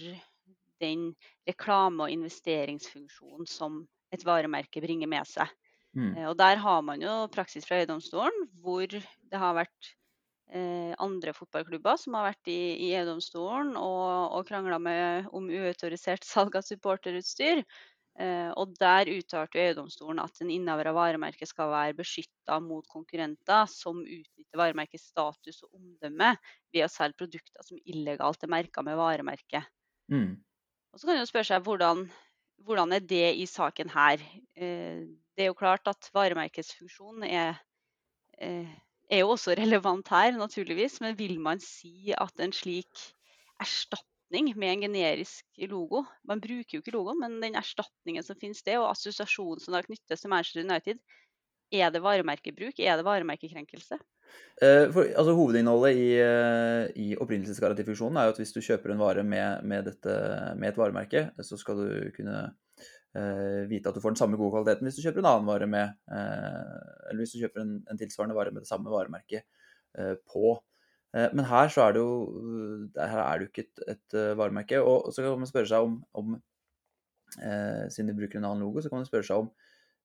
[0.80, 1.14] den
[1.48, 5.50] reklame- og investeringsfunksjonen som et varemerke bringer med seg.
[5.96, 6.12] Mm.
[6.14, 9.96] Eh, og der har man jo praksis fra EU-domstolen hvor det har vært eh,
[10.48, 14.78] andre fotballklubber som har vært i, i EU-domstolen og, og krangla
[15.36, 17.60] om uautorisert salg av supporterutstyr.
[18.18, 23.68] Eh, og Der uttalte EU-domstolen at en innehaver av varemerket skal være beskytta mot konkurrenter
[23.70, 26.32] som utnytter varemerkets status og omdømme
[26.74, 29.70] ved å selge produkter som illegalt er merka med varemerket.
[30.10, 30.34] Mm.
[30.90, 32.08] Og Så kan en spørre seg hvordan,
[32.66, 34.24] hvordan er det i saken her.
[34.58, 35.06] Eh,
[35.38, 37.54] det er jo klart at varemerkets funksjon er,
[38.42, 38.74] eh,
[39.10, 41.00] er jo også relevant her, naturligvis.
[41.04, 43.08] Men vil man si at en slik
[43.62, 46.04] erstatning med en generisk logo.
[46.28, 49.82] Man bruker jo ikke logoen, men den erstatningen som finnes det, og assosiasjonen som da
[49.86, 51.00] knyttes til Manchester United,
[51.72, 52.78] er det varemerkebruk?
[52.80, 53.98] Er det varemerkekrenkelse?
[54.60, 59.00] Uh, for, altså, hovedinnholdet i, uh, i opprinnelsesgarantifunksjonen er jo at hvis du kjøper en
[59.00, 60.14] vare med, med, dette,
[60.60, 62.48] med et varemerke, så skal du kunne
[63.68, 65.94] vite at du får den samme gode kvaliteten hvis du kjøper en annen vare med
[66.12, 69.46] Eller hvis du kjøper en, en tilsvarende vare med det samme varemerket
[70.28, 70.52] på.
[71.16, 72.12] Eh, men her så er det jo,
[72.98, 74.80] her er det jo ikke et, et eh, varemerke.
[74.82, 76.36] Og så kan man spørre seg om, om
[77.40, 79.50] eh, siden de bruker en annen logo, så kan man spørre seg om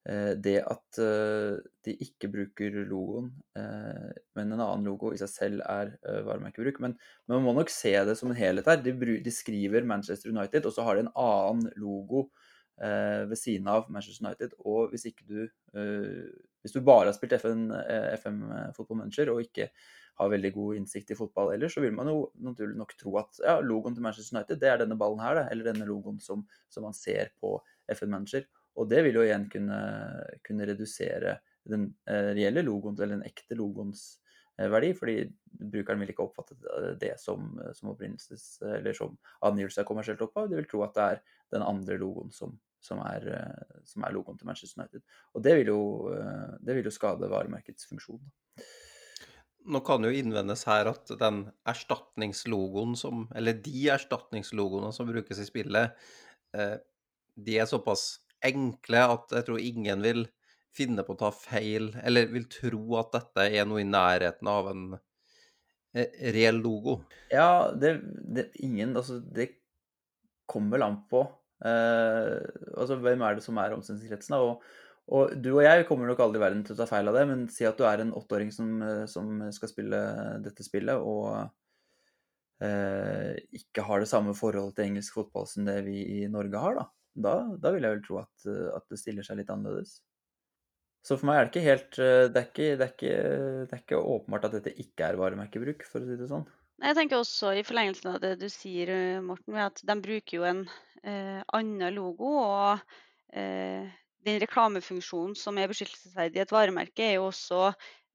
[0.04, 5.32] Eh, det at eh, de ikke bruker logoen, eh, men en annen logo i seg
[5.32, 5.94] selv er
[6.28, 6.82] varemerkebruk.
[6.84, 8.82] Men, men, man må nok se det som en helhet her.
[8.84, 12.28] De, de, skriver Manchester United, og så har de en annen logo
[12.74, 14.56] ved siden av Manchester United.
[14.66, 15.44] Og hvis ikke du
[16.64, 17.68] Hvis du bare har spilt FN,
[18.18, 18.40] FM
[18.76, 19.68] Football Manager og ikke
[20.20, 23.40] har veldig god innsikt i fotball ellers, så vil man jo naturlig nok tro at
[23.42, 26.46] ja, logoen til Manchester United, det er denne ballen her, det, eller denne logoen som,
[26.70, 27.56] som man ser på
[27.94, 28.46] FN Manager.
[28.80, 29.80] Og det vil jo igjen kunne,
[30.46, 31.38] kunne redusere
[31.70, 34.23] den eh, reelle logoen, eller den ekte logoens eh,
[34.58, 36.58] verdi, fordi brukeren vil ikke oppfatte
[37.02, 40.50] det som, som opprinnelses- eller som angivelse av kommersielt opphav.
[40.50, 41.22] De vil tro at det er
[41.56, 45.04] den andre logoen som, som, er, eh, som er, logoen til Manchester United.
[45.34, 45.84] Og det vil jo,
[46.62, 48.22] det vil jo skade varemerkets funksjon.
[49.64, 55.48] Nå kan jo innvendes her at den erstatningslogoen som Eller de erstatningslogoene som brukes i
[55.48, 55.96] spillet,
[56.54, 60.26] de er såpass enkle at jeg tror ingen vil
[60.74, 64.70] finne på å ta feil, eller vil tro at dette er noe i nærheten av
[64.72, 64.86] en
[65.96, 67.00] eh, reell logo.
[67.34, 69.52] Ja, det, det ingen Altså, det
[70.50, 71.24] kommer vel an på
[71.66, 72.40] eh,
[72.74, 74.38] altså, hvem er det som er omsetningskretsen.
[74.40, 74.64] Og,
[75.14, 77.28] og, du og jeg kommer nok aldri i verden til å ta feil av det,
[77.30, 80.02] men si at du er en åtteåring som, som, skal spille
[80.46, 81.46] dette spillet, og
[82.66, 86.82] eh, ikke har det samme forholdet til engelsk fotball som det vi i Norge har,
[86.82, 90.00] da da, da vil jeg vel tro at, eh, at, det stiller seg litt annerledes.
[91.04, 93.16] Så for meg er det ikke helt eh, Det er ikke, det er ikke,
[93.68, 96.46] det er ikke åpenbart at dette ikke er varemerkebruk, for å si det sånn.
[96.84, 100.48] Jeg tenker også i forlengelsen av det du sier, eh, Morten, at de bruker jo
[100.48, 100.64] en
[101.04, 102.32] eh, annen logo.
[102.44, 103.92] Og eh,
[104.24, 107.74] den reklamefunksjonen som er beskyttelsesverdig i et varemerke, er jo også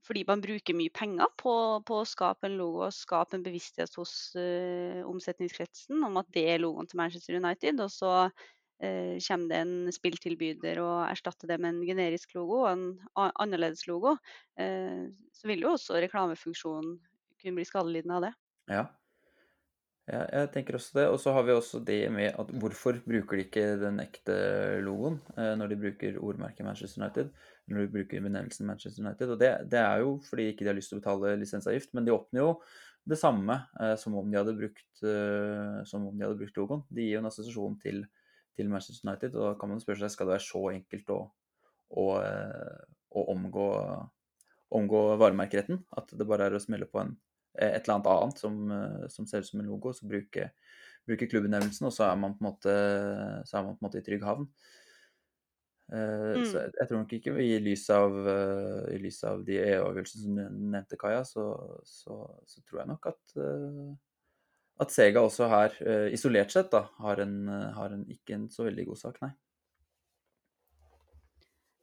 [0.09, 3.93] fordi man bruker mye penger på, på, å skape en logo og skape en bevissthet
[3.99, 7.83] hos uh, omsetningskretsen om at det er logoen til Manchester United.
[7.85, 8.47] Og så eh,
[8.79, 12.85] kommer det en spilltilbyder og erstatter det med en generisk logo og en
[13.19, 14.15] annerledes logo,
[14.59, 16.95] eh, så vil jo også reklamefunksjonen
[17.39, 18.33] kunne bli skadelidende av det.
[18.69, 18.83] Ja.
[20.11, 21.07] ja, jeg tenker også det.
[21.13, 24.37] Og så har vi også det med at hvorfor bruker de ikke den ekte
[24.85, 27.33] logoen eh, når de bruker ordmerket Manchester United?
[27.69, 29.35] Når de bruker benevnelsen Manchester United.
[29.35, 32.07] Og det, det, er jo fordi ikke de har lyst til å betale lisensavgift, men
[32.07, 32.53] de åpner jo
[33.09, 36.87] det samme eh, som, om de hadde brukt, eh, som om de hadde brukt logoen.
[36.93, 38.03] De gir jo en assosiasjon til
[38.59, 39.37] til Manchester United.
[39.37, 41.19] Og da kan man spørre seg skal det være så enkelt å,
[42.03, 42.81] å, eh,
[43.15, 43.69] å omgå,
[44.79, 45.81] omgå, varemerkeretten.
[46.01, 47.15] At det bare er å smelle på en,
[47.55, 50.51] et eller annet annet som, eh, som ser ut som en logo, så bruke,
[51.09, 52.75] bruke klubbenevnelsen, og så er man på en måte,
[53.49, 54.51] så er man på en måte i trygg havn.
[55.89, 56.43] Mm.
[56.45, 58.13] Så jeg tror nok ikke i lys av,
[58.93, 60.43] i lys av de EU-avgjørelsene som du
[60.75, 61.47] nevnte, Kaja, så,
[61.81, 63.33] så, så, tror jeg nok at
[64.83, 68.47] at Sega også her, uh, isolert sett, da, har, en, uh, har en, ikke en
[68.53, 69.33] så veldig god sak, nei.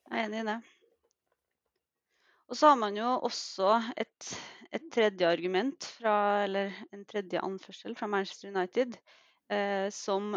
[0.06, 0.58] Jeg er enig i det.
[2.46, 4.32] Og så har man jo også et,
[4.70, 8.94] et tredje argument, fra, eller en tredje anførsel fra Manchester United,
[9.50, 10.36] eh, som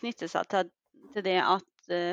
[0.00, 0.70] knytter seg til,
[1.12, 1.66] til det at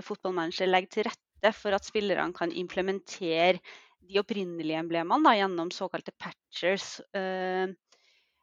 [0.04, 3.62] fotballmanager legger til rette for at spillerne kan implementere
[4.08, 6.98] de opprinnelige emblemene da, gjennom såkalte patchers.
[7.16, 7.72] Uh,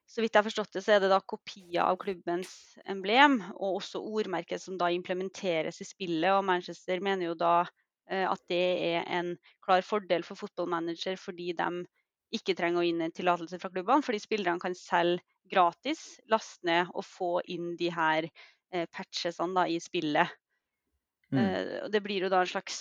[0.07, 2.53] så vidt jeg har forstått det, så er det da kopier av klubbens
[2.90, 6.31] emblem, og også ordmerket som da implementeres i spillet.
[6.35, 11.53] Og Manchester mener jo da eh, at det er en klar fordel for fotballmanager, fordi
[11.57, 11.87] de
[12.35, 16.93] ikke trenger å inn en tillatelse fra klubbene, fordi spillerne kan selv gratis laste ned
[16.93, 20.37] og få inn de her eh, patchesene da, i spillet.
[21.33, 21.40] Mm.
[21.40, 22.79] Eh, det blir jo da en slags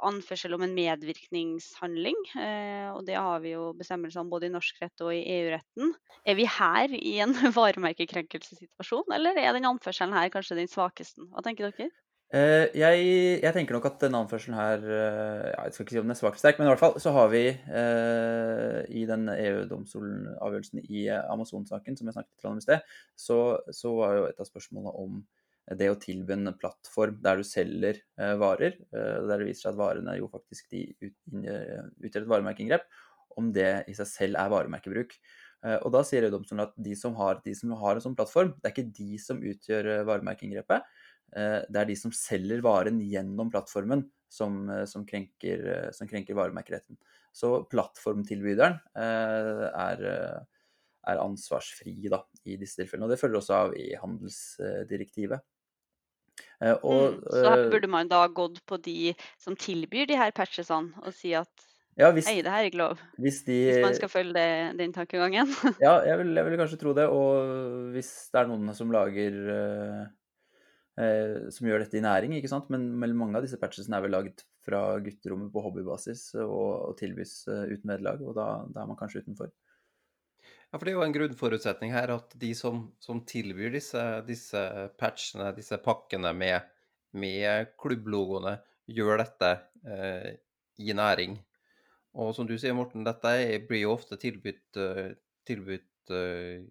[0.00, 2.18] anførsel om en medvirkningshandling.
[2.38, 5.92] Eh, og det har vi jo bestemmelser om både i norsk rett og i EU-retten.
[6.28, 11.28] Er vi her i en varemerkekrenkelsessituasjon, eller er den anførselen her kanskje den svakeste?
[11.32, 11.92] Hva tenker dere?
[12.32, 13.00] Uh, jeg,
[13.42, 16.16] jeg, tenker nok at den anførselen her ja, Jeg skal ikke si om den er
[16.16, 21.98] svak sterk, men i hvert fall så har vi eh, i den EU-domstolen-avgjørelsen i Amazon-saken,
[21.98, 25.20] som jeg snakket om i sted, så, så, var jo et av spørsmålene om
[25.70, 29.72] det å tilby en plattform der du selger eh, varer, eh, der det viser seg
[29.74, 32.86] at varene jo faktisk de utgjør et varemerkeinngrep,
[33.38, 35.14] om det i seg selv er varemerkebruk.
[35.62, 38.56] Eh, og da sier EU-domstolen at de som, har, de som har en sånn plattform,
[38.58, 40.90] det er ikke de som utgjør varemerkeinngrepet.
[41.32, 45.62] Det er de som selger varen gjennom plattformen som, som, krenker,
[45.96, 46.98] som krenker varemerkeretten.
[47.32, 50.02] Så plattformtilbyderen er,
[51.08, 53.08] er ansvarsfri da, i disse tilfellene.
[53.08, 55.42] Og det følger også av i handelsdirektivet.
[56.62, 60.18] Eh, og, mm, så her eh, burde man da gått på de som tilbyr de
[60.18, 63.00] her patchesene, og si at ja, hvis, Hei, det her er ikke lov.
[63.20, 65.50] Hvis, de, hvis man skal følge det, den tankegangen.
[65.84, 67.04] ja, jeg vil, jeg vil, kanskje tro det.
[67.12, 69.98] Og hvis det er noen som lager uh,
[70.96, 72.70] eh, som gjør dette i næring, ikke sant.
[72.72, 76.96] Men, men mange av disse patchesene er vel lagd fra gutterommet på hobbybasis og, og
[77.00, 79.52] tilbys uh, uten vederlag, og da, da, er man kanskje utenfor.
[80.72, 84.60] Ja, for det er jo en grunnforutsetning her at de som, som tilbyr disse, disse,
[85.00, 86.64] patchene, disse pakkene med,
[87.12, 88.56] med klubblogoene,
[88.88, 89.50] gjør dette
[89.84, 90.30] eh,
[90.80, 91.36] i næring.
[92.16, 93.34] Og som du sier, Morten, dette
[93.68, 95.12] blir jo ofte tilbudt, uh,
[95.48, 96.64] tilbudt eh,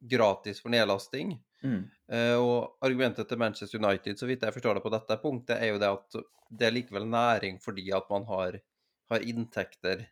[0.00, 1.34] gratis for nedlasting.
[1.64, 1.82] Mm.
[2.12, 5.72] Eh, og argumentet til Manchester United, så vidt jeg forstår det på dette punktet, er
[5.72, 8.60] jo det at det er likevel næring fordi at man har,
[9.10, 10.04] har inntekter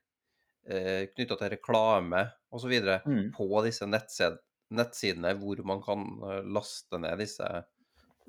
[0.71, 2.75] uh, knytta til reklame osv.
[3.05, 3.31] Mm.
[3.35, 7.49] på disse nettsidene hvor man kan uh, laste ned disse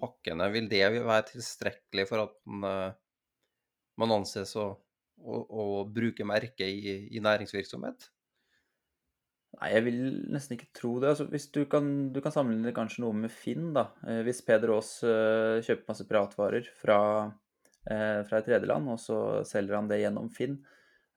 [0.02, 0.50] pakkene.
[0.54, 2.98] Vil det være tilstrekkelig for at man,
[4.02, 4.74] man anses å,
[5.24, 8.10] å, å bruke merket i, i næringsvirksomhet?
[9.56, 10.00] Nei, jeg vil
[10.34, 11.13] nesten ikke tro det.
[11.13, 13.88] Altså, hvis du kan, du kan sammenligne kanskje noe med Finn, da.
[14.04, 17.00] Eh, hvis Peder Aas kjøper masse piratvarer fra,
[17.86, 20.60] fra et tredjeland, og så selger han det gjennom Finn,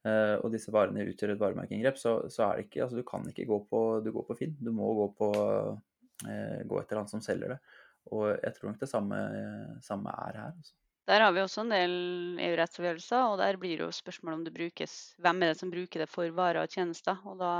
[0.07, 3.49] og disse varene utgjør et varemerkeinngrep, så, så, er det ikke Altså, du kan ikke
[3.49, 4.55] gå på, du går på Finn.
[4.63, 5.29] Du må gå, på,
[6.71, 7.59] gå etter han som selger det.
[8.15, 9.19] Og jeg tror nok det samme,
[9.85, 10.55] samme er her.
[10.55, 10.79] Også.
[11.09, 11.93] Der har vi også en del
[12.45, 16.05] EU-rettsavgjørelser, og der blir det jo spørsmål om det brukes Hvem er det som bruker
[16.05, 17.17] det for varer og tjenester?
[17.25, 17.53] Og da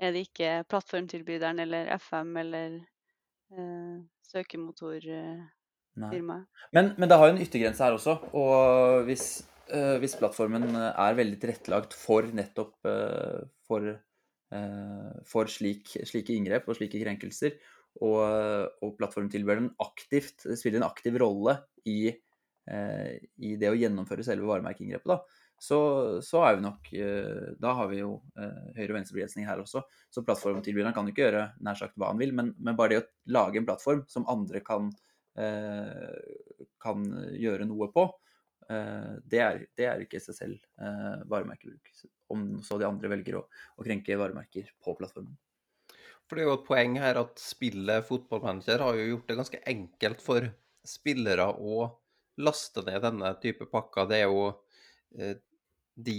[0.00, 3.96] er det ikke plattformtilbyderen eller FM eller eh,
[4.30, 6.46] søkemotorfirmaet.
[6.72, 8.14] Men, men, det har jo en yttergrense her også.
[8.38, 8.54] Og
[9.08, 9.49] hvis, eh,
[10.02, 13.90] hvis, plattformen er veldig tilrettelagt for nettopp eh, for,
[14.54, 17.58] eh, for slik, slike inngrep og slike krenkelser,
[18.06, 18.20] og,
[18.84, 21.56] og plattformtilbyderen aktivt spiller en aktiv rolle
[21.90, 22.12] i,
[22.70, 25.78] eh, i det å gjennomføre selve varemerkeinngrepet, da, så,
[26.24, 29.82] så, er vi nok eh, Da har vi jo eh, høyre- og venstrebegrensning her også.
[30.08, 33.34] Så plattformtilbyderen kan ikke gjøre nær sagt hva han vil, men, men, bare det å
[33.36, 34.88] lage en plattform som andre kan,
[35.36, 36.16] eh,
[36.80, 37.04] kan
[37.36, 38.06] gjøre noe på,
[38.70, 40.58] det er, det, er, ikke i seg selv
[41.30, 41.90] varemerkebruk.
[42.30, 45.34] Om så de andre velger å, å krenke varemerker på plattformen.
[46.30, 49.62] For Det er jo et poeng her at spillet fotballmanager har jo gjort det ganske
[49.72, 50.46] enkelt for
[50.86, 51.88] spillere å
[52.40, 54.06] laste ned denne type pakker.
[54.06, 54.44] Det er jo
[55.98, 56.16] de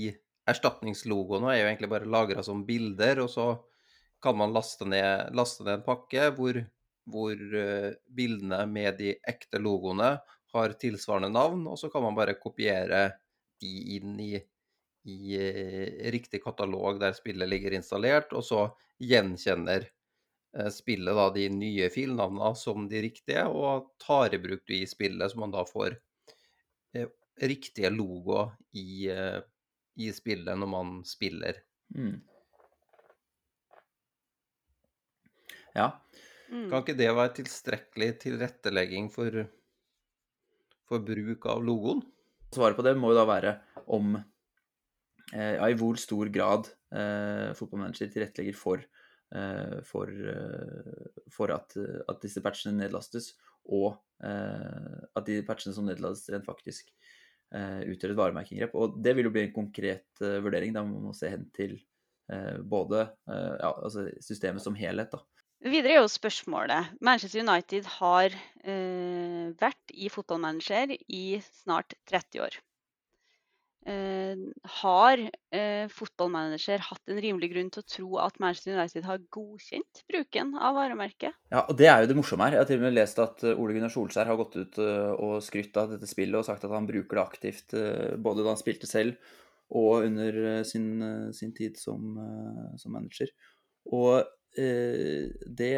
[0.51, 3.47] erstatningslogoene er jo egentlig bare lagra som bilder, og så
[4.21, 6.59] kan man laste ned, laste ned en pakke hvor,
[7.09, 7.39] hvor
[8.13, 10.15] bildene med de ekte logoene
[10.53, 13.03] har tilsvarende navn, og så kan man bare kopiere
[13.61, 14.35] de inn i,
[15.07, 18.65] i uh, riktig katalog der spillet ligger installert, og så
[19.01, 19.87] gjenkjenner
[20.57, 24.89] uh, spillet da de nye filnavnene som de riktige, og tar i bruk de i
[24.89, 25.99] spillet, så man da får
[27.41, 29.07] riktige logoer i,
[30.03, 31.63] i spillet når man spiller.
[31.95, 32.19] Mm.
[35.73, 35.87] Ja.
[36.51, 36.67] Mm.
[36.69, 39.45] Kan ikke det være tilstrekkelig tilrettelegging for,
[40.91, 42.03] for bruk av logoen?
[42.51, 43.55] Svaret på det må jo da være
[43.95, 48.83] om eh, ja, i hvor stor grad eh, fotballmanager tilrettelegger for,
[49.35, 53.31] eh, for, eh, for at, at, disse patchene nedlastes,
[53.71, 56.91] og eh, at de patchene som nedlastes, rent faktisk
[57.51, 58.75] Eh, utgjør et varemerkeinngrep.
[58.79, 60.71] Og det vil jo bli en konkret vurdering.
[60.71, 61.81] Da må man se hen til
[62.63, 65.11] både ja, altså systemet som helhet.
[65.11, 65.19] da.
[65.61, 68.33] Videre er jo spørsmålet Manchester United har
[69.61, 71.25] vært i fotballmanager i
[71.61, 72.57] snart 30 år.
[73.81, 74.37] Eh,
[74.77, 75.17] har
[75.57, 80.51] eh, fotballmanager hatt en rimelig grunn til å tro at Manchester United har godkjent bruken
[80.53, 81.33] av varemerket?
[81.49, 82.59] Ja, og Det er jo det morsomme her.
[82.59, 85.39] Jeg har til og med lest at eh, Ole Gunnar Solskjær har gått ut og
[85.41, 87.73] skrytt av dette spillet og sagt at han bruker det aktivt
[88.21, 89.17] både da han spilte selv
[89.71, 92.19] og under sin, sin tid som,
[92.77, 93.31] som, manager.
[93.89, 95.69] Og eh, det,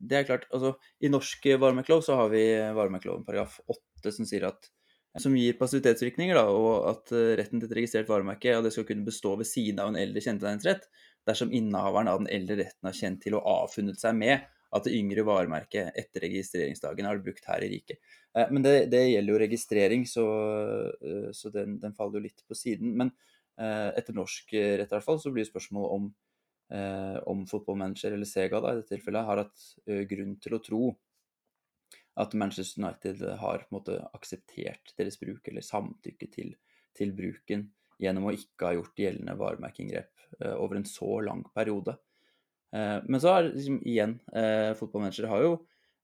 [0.00, 2.42] det, er klart altså I norsk varemerkelov så har vi
[2.74, 4.66] varemerkeloven paragraf 8 som sier at
[5.18, 8.86] som gir passivitetsvirkninger, da, og at eh, retten til et registrert varemerke ja, det skal
[8.86, 10.86] kunne bestå ved siden av en eldre kjennetegnsrett
[11.26, 14.94] dersom innehaveren av den eldre retten har kjent til og avfunnet seg med at det
[14.94, 17.98] yngre varemerket etter registreringsdagen har blitt brukt her i riket.
[18.38, 20.26] Eh, men det, det, gjelder jo registrering, så,
[21.02, 22.94] eh, så den, den, faller jo litt på siden.
[23.02, 23.14] Men
[23.60, 26.04] etter norsk rett i hvert fall, så blir spørsmålet om,
[26.70, 29.62] om fotballmanager eller Sega da, i dette tilfellet har hatt
[30.06, 30.82] grunn til å tro
[32.20, 36.54] at Manchester United har på en måte akseptert deres bruk, eller samtykke til,
[36.96, 37.68] til bruken,
[38.00, 41.96] gjennom å ikke ha gjort gjeldende varemerkeinngrep eh, over en så lang periode.
[42.74, 45.58] Eh, men så har liksom igjen eh, Fotballmanager har jo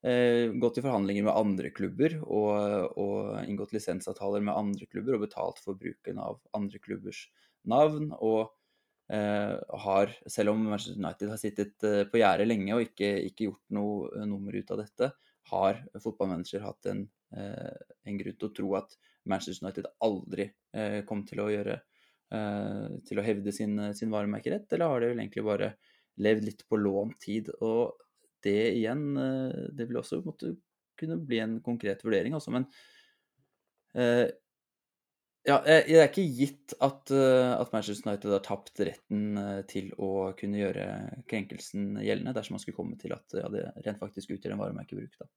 [0.06, 5.58] gått i forhandlinger med andre klubber og, og, inngått lisensavtaler med andre klubber og betalt
[5.64, 7.24] for bruken av andre klubbers
[7.66, 8.12] navn.
[8.14, 8.52] og
[9.08, 14.26] har, selv om Manchester United har sittet på gjerdet lenge og ikke, ikke gjort noe
[14.26, 15.10] nummer ut av dette,
[15.52, 17.04] har fotballmanager hatt en
[17.36, 18.92] en grunn til å tro at
[19.26, 20.48] Manchester United aldri
[21.08, 21.80] kom til å gjøre
[23.06, 25.72] til å hevde sin, sin varemerkerett, eller har de vel egentlig bare
[26.22, 27.50] levd litt på lånt tid?
[27.62, 27.98] Og
[28.46, 29.04] det igjen,
[29.74, 30.54] det vil også måtte
[30.98, 32.54] kunne bli en konkret vurdering, altså.
[32.54, 32.66] Men
[35.46, 39.38] ja, det er ikke gitt at, at, Manchester United har tapt retten
[39.70, 40.86] til å kunne gjøre
[41.30, 45.14] krenkelsen gjeldende, dersom man skulle komme til at ja, det rent faktisk utgjør en varemerkebruk.
[45.22, 45.28] Da.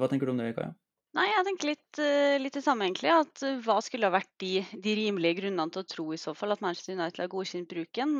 [0.00, 0.72] Hva tenker du om det, Kaja?
[1.14, 1.98] Nei, jeg tenker litt,
[2.42, 3.12] litt det samme, egentlig.
[3.14, 6.56] At hva skulle ha vært de, de, rimelige grunnene til å tro i så fall
[6.56, 8.16] at Manchester United har godkjent bruken?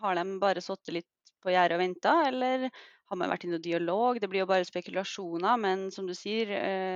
[0.00, 1.10] Har de bare sittet litt
[1.44, 2.70] på gjerdet og venta, eller
[3.10, 4.20] har man vært i noen dialog?
[4.20, 6.48] Det blir jo bare spekulasjoner, men som du sier,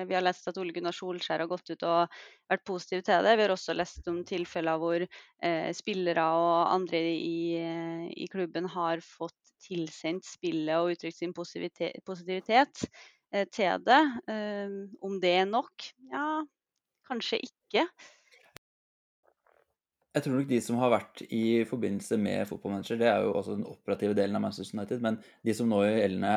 [0.08, 2.14] vi har lest at Ole Gunnar Solskjær har gått ut og
[2.48, 3.34] vært positiv til det.
[3.36, 5.04] Vi har også lest om tilfeller hvor
[5.76, 7.60] spillere og andre i,
[8.16, 9.36] i klubben har fått
[9.68, 12.88] tilsendt spillet og uttrykt sin positivitet.
[13.32, 14.02] Eh, til det.
[14.32, 15.90] Eh, om det er nok?
[16.12, 16.44] Ja,
[17.08, 17.84] kanskje ikke.
[20.18, 23.54] Jeg tror nok de som har vært i forbindelse med fotballmanager, det er jo også
[23.54, 26.32] den operative delen av Manchester United, men de som nå gjør gjeldende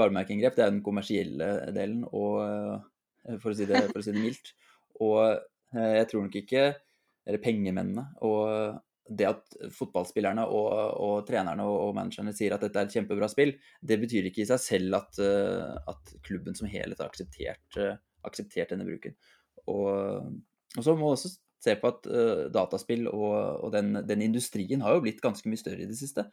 [0.00, 4.14] varemerkeinngrep, det er den kommersielle delen, og, eh, for, å si det, for å si
[4.14, 4.54] det mildt.
[5.04, 5.20] Og
[5.76, 6.62] jeg tror nok ikke
[7.28, 10.70] Eller pengemennene og det at fotballspillerne og,
[11.04, 13.52] og trenerne og, og, managerne sier at dette er et kjempebra spill,
[13.82, 15.20] det betyr ikke i seg selv at,
[15.92, 17.78] at klubben som helhet har akseptert,
[18.26, 19.14] akseptert denne bruken.
[19.68, 20.32] Og,
[20.72, 25.04] og, så må også se på at uh, dataspill og, den, den, industrien har jo
[25.04, 26.26] blitt ganske mye større i det siste.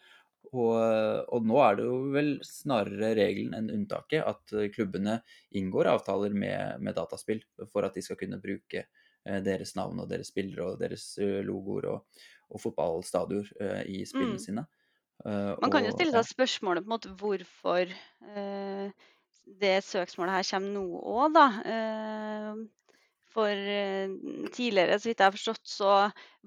[0.47, 5.17] Og, nå er det jo vel snarere regelen enn unntaket at klubbene
[5.59, 7.41] inngår avtaler med, med dataspill
[7.73, 8.85] for at de skal kunne bruke
[9.43, 14.45] deres navn og deres spillere og deres logoer og, og fotballstadioner uh, i spillene mm.
[14.45, 14.63] sine.
[15.25, 17.91] Man kan og, jo stille seg spørsmålet på en måte hvorfor
[19.59, 21.47] det søksmålet her kommer nå òg, da.
[23.37, 23.53] For
[24.49, 25.89] tidligere, så vidt jeg har forstått, så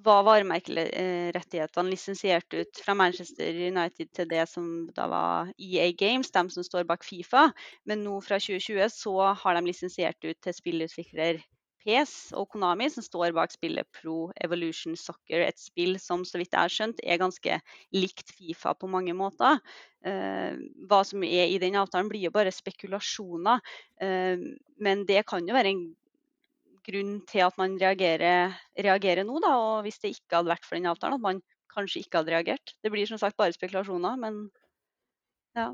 [0.03, 4.66] var varemerkerettighetene lisensiert ut fra Manchester United til det som
[4.97, 7.53] da var EA Games, dem som står bak Fifa.
[7.86, 11.38] Men nå fra 2020 så har de lisensiert ut til spillutvikler
[11.80, 15.47] PS og Konami som står bak spillet Pro Evolution Soccer.
[15.47, 17.61] Et spill som så vidt jeg har skjønt er ganske
[17.97, 19.62] likt Fifa på mange måter.
[20.05, 20.59] Eh,
[20.91, 23.62] hva som er i den avtalen blir jo bare spekulasjoner.
[24.03, 24.45] Eh,
[24.82, 25.86] men det kan jo være en
[26.87, 29.53] grunn til at man reagerer, reagerer nå, da.
[29.59, 32.74] Og hvis det ikke hadde vært for den avtalen, at man kanskje ikke hadde reagert.
[32.83, 34.43] Det blir som sagt bare spekulasjoner, men
[35.59, 35.70] ja.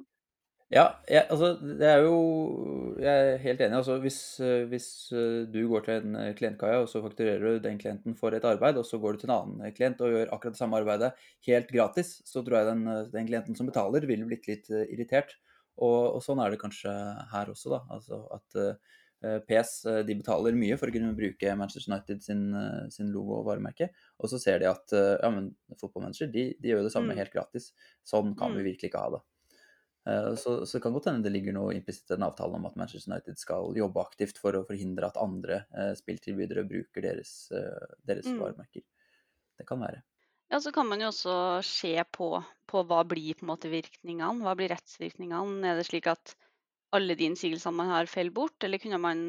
[0.66, 2.14] Ja, jeg, altså det er jo
[2.98, 3.76] Jeg er helt enig.
[3.76, 7.38] altså Hvis, eh, hvis eh, du går til en eh, klient, Kaja, og så fakturerer
[7.44, 10.11] du den klienten for et arbeid, og så går du til en annen klient og
[10.11, 11.12] gjør akkurat det samme arbeidet
[11.46, 15.36] helt gratis, så tror jeg den, den klienten som betaler, ville blitt litt irritert.
[15.76, 16.90] Og, og, sånn er det kanskje
[17.30, 17.82] her også, da.
[17.92, 18.78] Altså at
[19.49, 19.72] PS
[20.09, 22.43] de betaler mye for å kunne bruke Manchester United sin,
[22.93, 23.91] sin logo og varemerke.
[24.20, 27.20] Og så ser de at ja, men fotballmanager de, de, gjør det samme mm.
[27.22, 27.70] helt gratis.
[28.07, 28.61] Sånn kan mm.
[28.61, 29.22] vi virkelig ikke ha det.
[30.11, 32.66] Eh, så, så det kan godt hende det ligger noe implisitt i den avtalen om
[32.68, 37.33] at Manchester United skal jobbe aktivt for å forhindre at andre eh, spilltilbydere bruker deres,
[37.51, 38.39] eh, deres mm.
[38.43, 38.85] varemerker.
[39.59, 40.05] Det kan være.
[40.53, 42.29] Ja, så kan man jo også se på,
[42.70, 44.47] på hva blir på en måte virkningene.
[44.47, 45.72] Hva blir rettsvirkningene?
[45.72, 46.37] Er det slik at
[46.95, 48.57] alle de innsigelsene man har, faller bort?
[48.64, 49.26] Eller kunne man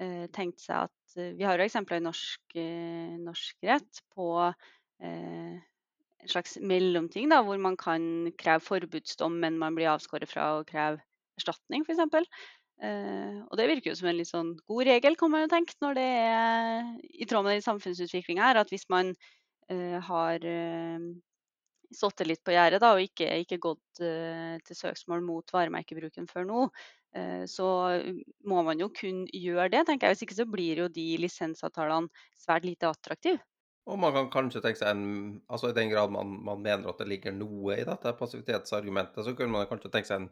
[0.00, 5.58] eh, tenkt seg at Vi har jo eksempler i norsk, eh, norsk rett på eh,
[6.24, 10.64] en slags mellomting, da, hvor man kan kreve forbudsdom, men man blir avskåret fra å
[10.66, 11.02] kreve
[11.38, 12.30] erstatning, f.eks.
[12.82, 15.76] Eh, og det virker jo som en litt sånn god regel, kan man jo tenke,
[15.84, 19.12] når det er i tråd med den samfunnsutviklinga her, at hvis man
[19.70, 21.06] eh, har eh,
[21.94, 26.66] sittet litt på gjerdet og ikke, ikke gått uh, til søksmål mot varemerkebruken før nå,
[27.16, 27.66] eh, så
[28.48, 29.84] må man jo kun gjøre det.
[29.88, 30.16] tenker jeg.
[30.16, 33.42] Hvis ikke så blir jo de lisensavtalene svært lite attraktive.
[33.84, 37.02] Og man kan kanskje tenke seg en Altså i den grad man, man mener at
[37.02, 40.30] det ligger noe i dette passivitetsargumentet, så kunne man kanskje tenke seg en,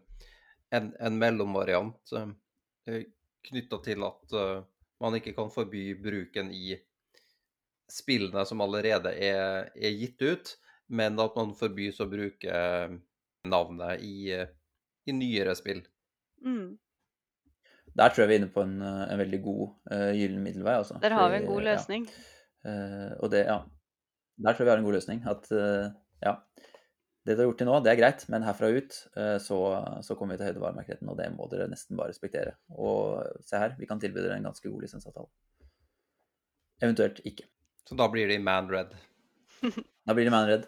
[0.72, 2.30] en, en mellomvariant uh,
[2.88, 3.04] eh,
[3.50, 4.38] knytta til at
[5.02, 6.76] man ikke kan forby bruken i
[7.92, 10.52] spillene som allerede er, er gitt ut,
[10.92, 12.62] men at man forbys å bruke
[13.48, 14.36] navnet i,
[15.08, 15.82] i nyere spill.
[16.44, 16.76] Mm.
[17.98, 20.76] Der tror jeg vi er inne på en, en veldig god uh, gyllen middelvei.
[20.80, 20.98] Altså.
[21.02, 22.06] Der har vi en god løsning.
[22.08, 22.28] Ja.
[22.62, 23.58] Uh, og det, ja.
[24.42, 25.24] Der tror jeg vi har en god løsning.
[25.28, 25.90] At uh,
[26.24, 26.36] ja,
[27.26, 29.58] det du har gjort til nå, det er greit, men herfra ut uh, så,
[30.06, 32.56] så, kommer vi til høydevaremerkeligheten, og det må dere nesten bare respektere.
[32.72, 35.28] Og se her, vi kan tilby dere en ganske god lisensavtale.
[36.82, 37.46] Eventuelt ikke.
[37.86, 38.94] Så da blir det man red?
[40.06, 40.66] da blir det man red.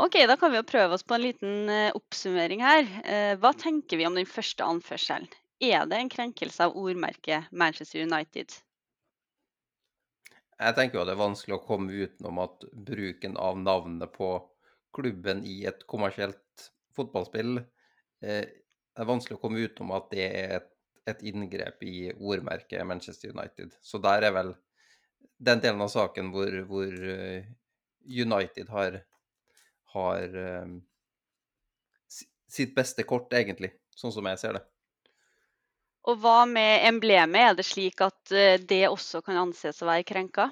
[0.00, 2.86] OK, da kan vi jo prøve oss på en liten eh, oppsummering her.
[3.04, 5.26] Eh, hva tenker vi om den første anførselen?
[5.60, 8.54] Er det en krenkelse av ordmerket Manchester United?
[10.56, 14.30] Jeg tenker jo det er vanskelig å komme utenom at bruken av navnet på
[14.96, 16.64] klubben i et kommersielt
[16.96, 20.72] fotballspill eh, Det er vanskelig å komme utenom at det er et,
[21.12, 23.76] et inngrep i ordmerket Manchester United.
[23.84, 24.56] Så der er vel
[25.36, 26.98] den delen av saken hvor, hvor
[28.08, 29.02] United har,
[29.94, 30.78] har um,
[32.50, 34.64] sitt beste kort, egentlig, sånn som jeg ser det.
[36.08, 37.50] Og hva med emblemet?
[37.50, 40.48] Er det slik at eh, det også kan anses å være krenka?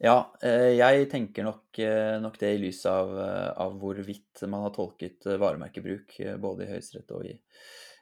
[0.00, 3.12] Ja, eh, jeg tenker nok, eh, nok det i lys av,
[3.56, 7.36] av hvorvidt man har tolket varemerkebruk både i Høyesterett og i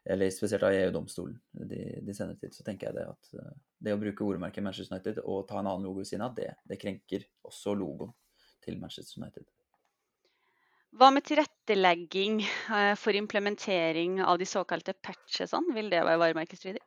[0.09, 1.35] eller spesielt av EU-domstolen
[1.69, 5.19] de, de senere tid, så tenker jeg det at det å bruke ordmerket Manchester United
[5.21, 8.15] og ta en annen logo ved siden av, det, det krenker også logoen
[8.65, 9.47] til Manchester United.
[10.97, 15.75] Hva med tilrettelegging eh, for implementering av de såkalte patchesene?
[15.77, 16.81] Vil det være varemerkestridig?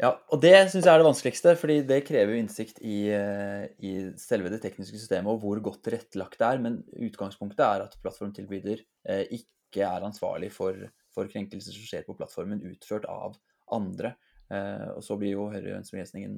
[0.00, 3.68] Ja, og det syns jeg er det vanskeligste, fordi det krever jo innsikt i, eh,
[3.80, 6.62] i, selve det tekniske systemet og hvor godt tilrettelagt det er.
[6.64, 10.76] Men utgangspunktet er at plattformtilbyder eh, ikke er ansvarlig for,
[11.12, 13.36] for, krenkelser som skjer på plattformen utført av
[13.76, 14.14] andre.
[14.94, 16.36] og så blir jo høyrebegrensningen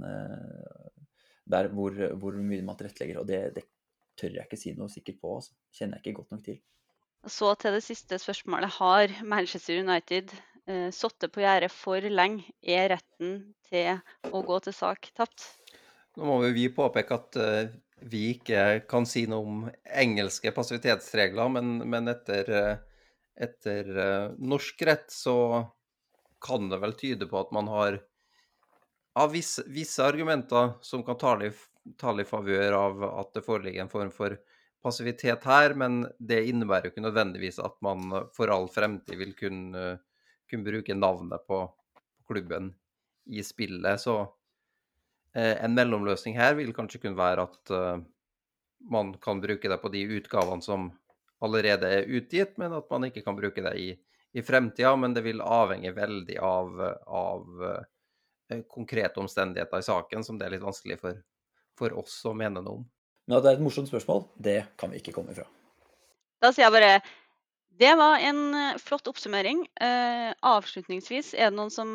[1.50, 3.20] der hvor, hvor, mye man tilrettelegger.
[3.22, 3.64] Og det, det
[4.18, 5.38] tør jeg ikke si noe sikkert på.
[5.38, 5.56] Altså.
[5.74, 6.60] Kjenner jeg ikke godt nok til.
[7.28, 8.78] Så til det siste spørsmålet.
[8.78, 10.32] Har Manchester United
[10.68, 12.46] eh, sittet på gjerdet for lenge?
[12.62, 13.98] Er retten til
[14.30, 15.50] å gå til sak tapt?
[16.18, 17.70] Nå må vi påpeke at uh,
[18.10, 23.04] vi ikke kan si noe om engelske passivitetsregler, men, men etter, uh,
[23.38, 25.36] etter uh, norsk rett så
[26.42, 28.00] kan det vel tyde på at man har
[29.18, 31.52] av visse, visse argumenter som kan tale
[31.96, 34.36] tale i favør av at det foreligger en form for
[34.84, 39.86] passivitet her, men det innebærer jo ikke nødvendigvis at man for all fremtid vil kunne,
[40.50, 41.62] kunne bruke navnet på
[42.28, 42.72] klubben
[43.26, 44.00] i spillet.
[44.00, 44.20] Så
[45.34, 48.04] eh, en mellomløsning her vil kanskje kunne være at eh,
[48.90, 50.90] man kan bruke det på de utgavene som
[51.42, 53.88] allerede er utgitt, men at man ikke kan bruke det i,
[54.34, 54.94] i fremtida.
[54.96, 57.86] Men det vil avhenge veldig av, av uh,
[58.70, 61.18] konkrete omstendigheter i saken, som det er litt vanskelig for
[61.78, 62.84] for oss å mene noe om.
[63.28, 65.46] Men at det er et morsomt spørsmål, det kan vi ikke komme ifra.
[66.42, 67.00] Da sier jeg bare
[67.78, 69.60] det var en eh, flott oppsummering.
[69.78, 71.90] Eh, avslutningsvis, er det noen som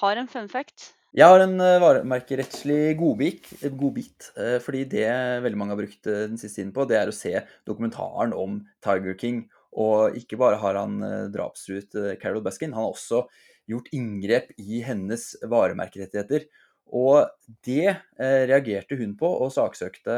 [0.00, 0.90] har en fun fact?
[1.14, 4.28] Jeg har en uh, varemerkerettslig godbit, godbit
[4.62, 5.08] fordi det
[5.42, 7.32] veldig mange har brukt den siste tiden på, det er å se
[7.66, 9.40] dokumentaren om Tiger King.
[9.74, 11.02] Og ikke bare har han
[11.34, 13.24] drapstruet Carol Baskin, han har også
[13.70, 16.48] gjort inngrep i hennes varemerkerettigheter.
[16.96, 17.30] Og
[17.66, 20.16] det eh, reagerte hun på, og saksøkte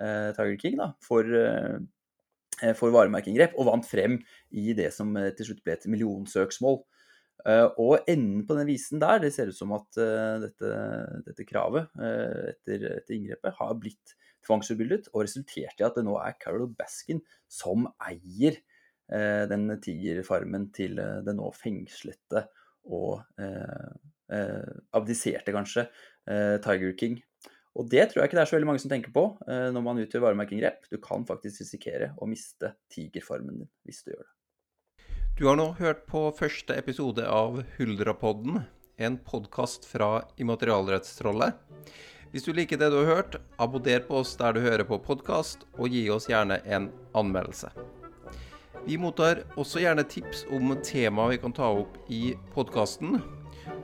[0.00, 4.18] eh, Tiger King da, for, eh, for varemerkeinngrep, og vant frem
[4.56, 6.80] i det som eh, til slutt ble et millionsøksmål.
[7.44, 10.74] Eh, og enden på den visen der, det ser ut som at eh, dette,
[11.28, 16.38] dette, kravet etter, etter, inngrepet har blitt tvangsforbildet, og resulterte i at det nå er
[16.40, 18.60] Carol Baskin som eier
[19.04, 22.46] den tigerfarmen til den nå fengslete
[22.84, 23.22] og
[24.94, 25.86] abdiserte, kanskje,
[26.30, 27.18] Eh, Tiger King.
[27.74, 29.82] Og det tror jeg ikke det er så veldig mange som tenker på eh, når
[29.84, 30.86] man utgjør varemerkeinngrep.
[30.92, 34.30] Du kan faktisk risikere å miste tigerformen din hvis du gjør det.
[35.34, 38.62] Du har nå hørt på første episode av Huldrapodden,
[39.02, 41.58] en podkast fra Immaterialrettstrollet.
[42.30, 45.66] Hvis du liker det du har hørt, abonner på oss der du hører på podkast,
[45.74, 47.74] og gi oss gjerne en anmeldelse.
[48.84, 53.16] Vi mottar også gjerne tips om tema vi kan ta opp i podkasten.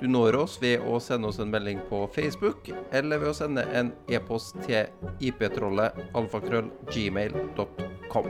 [0.00, 3.62] Du når oss ved å sende oss en melding på Facebook, eller ved å sende
[3.72, 4.84] en e-post til
[5.24, 8.28] iptrollet alfakrøllgmail.com.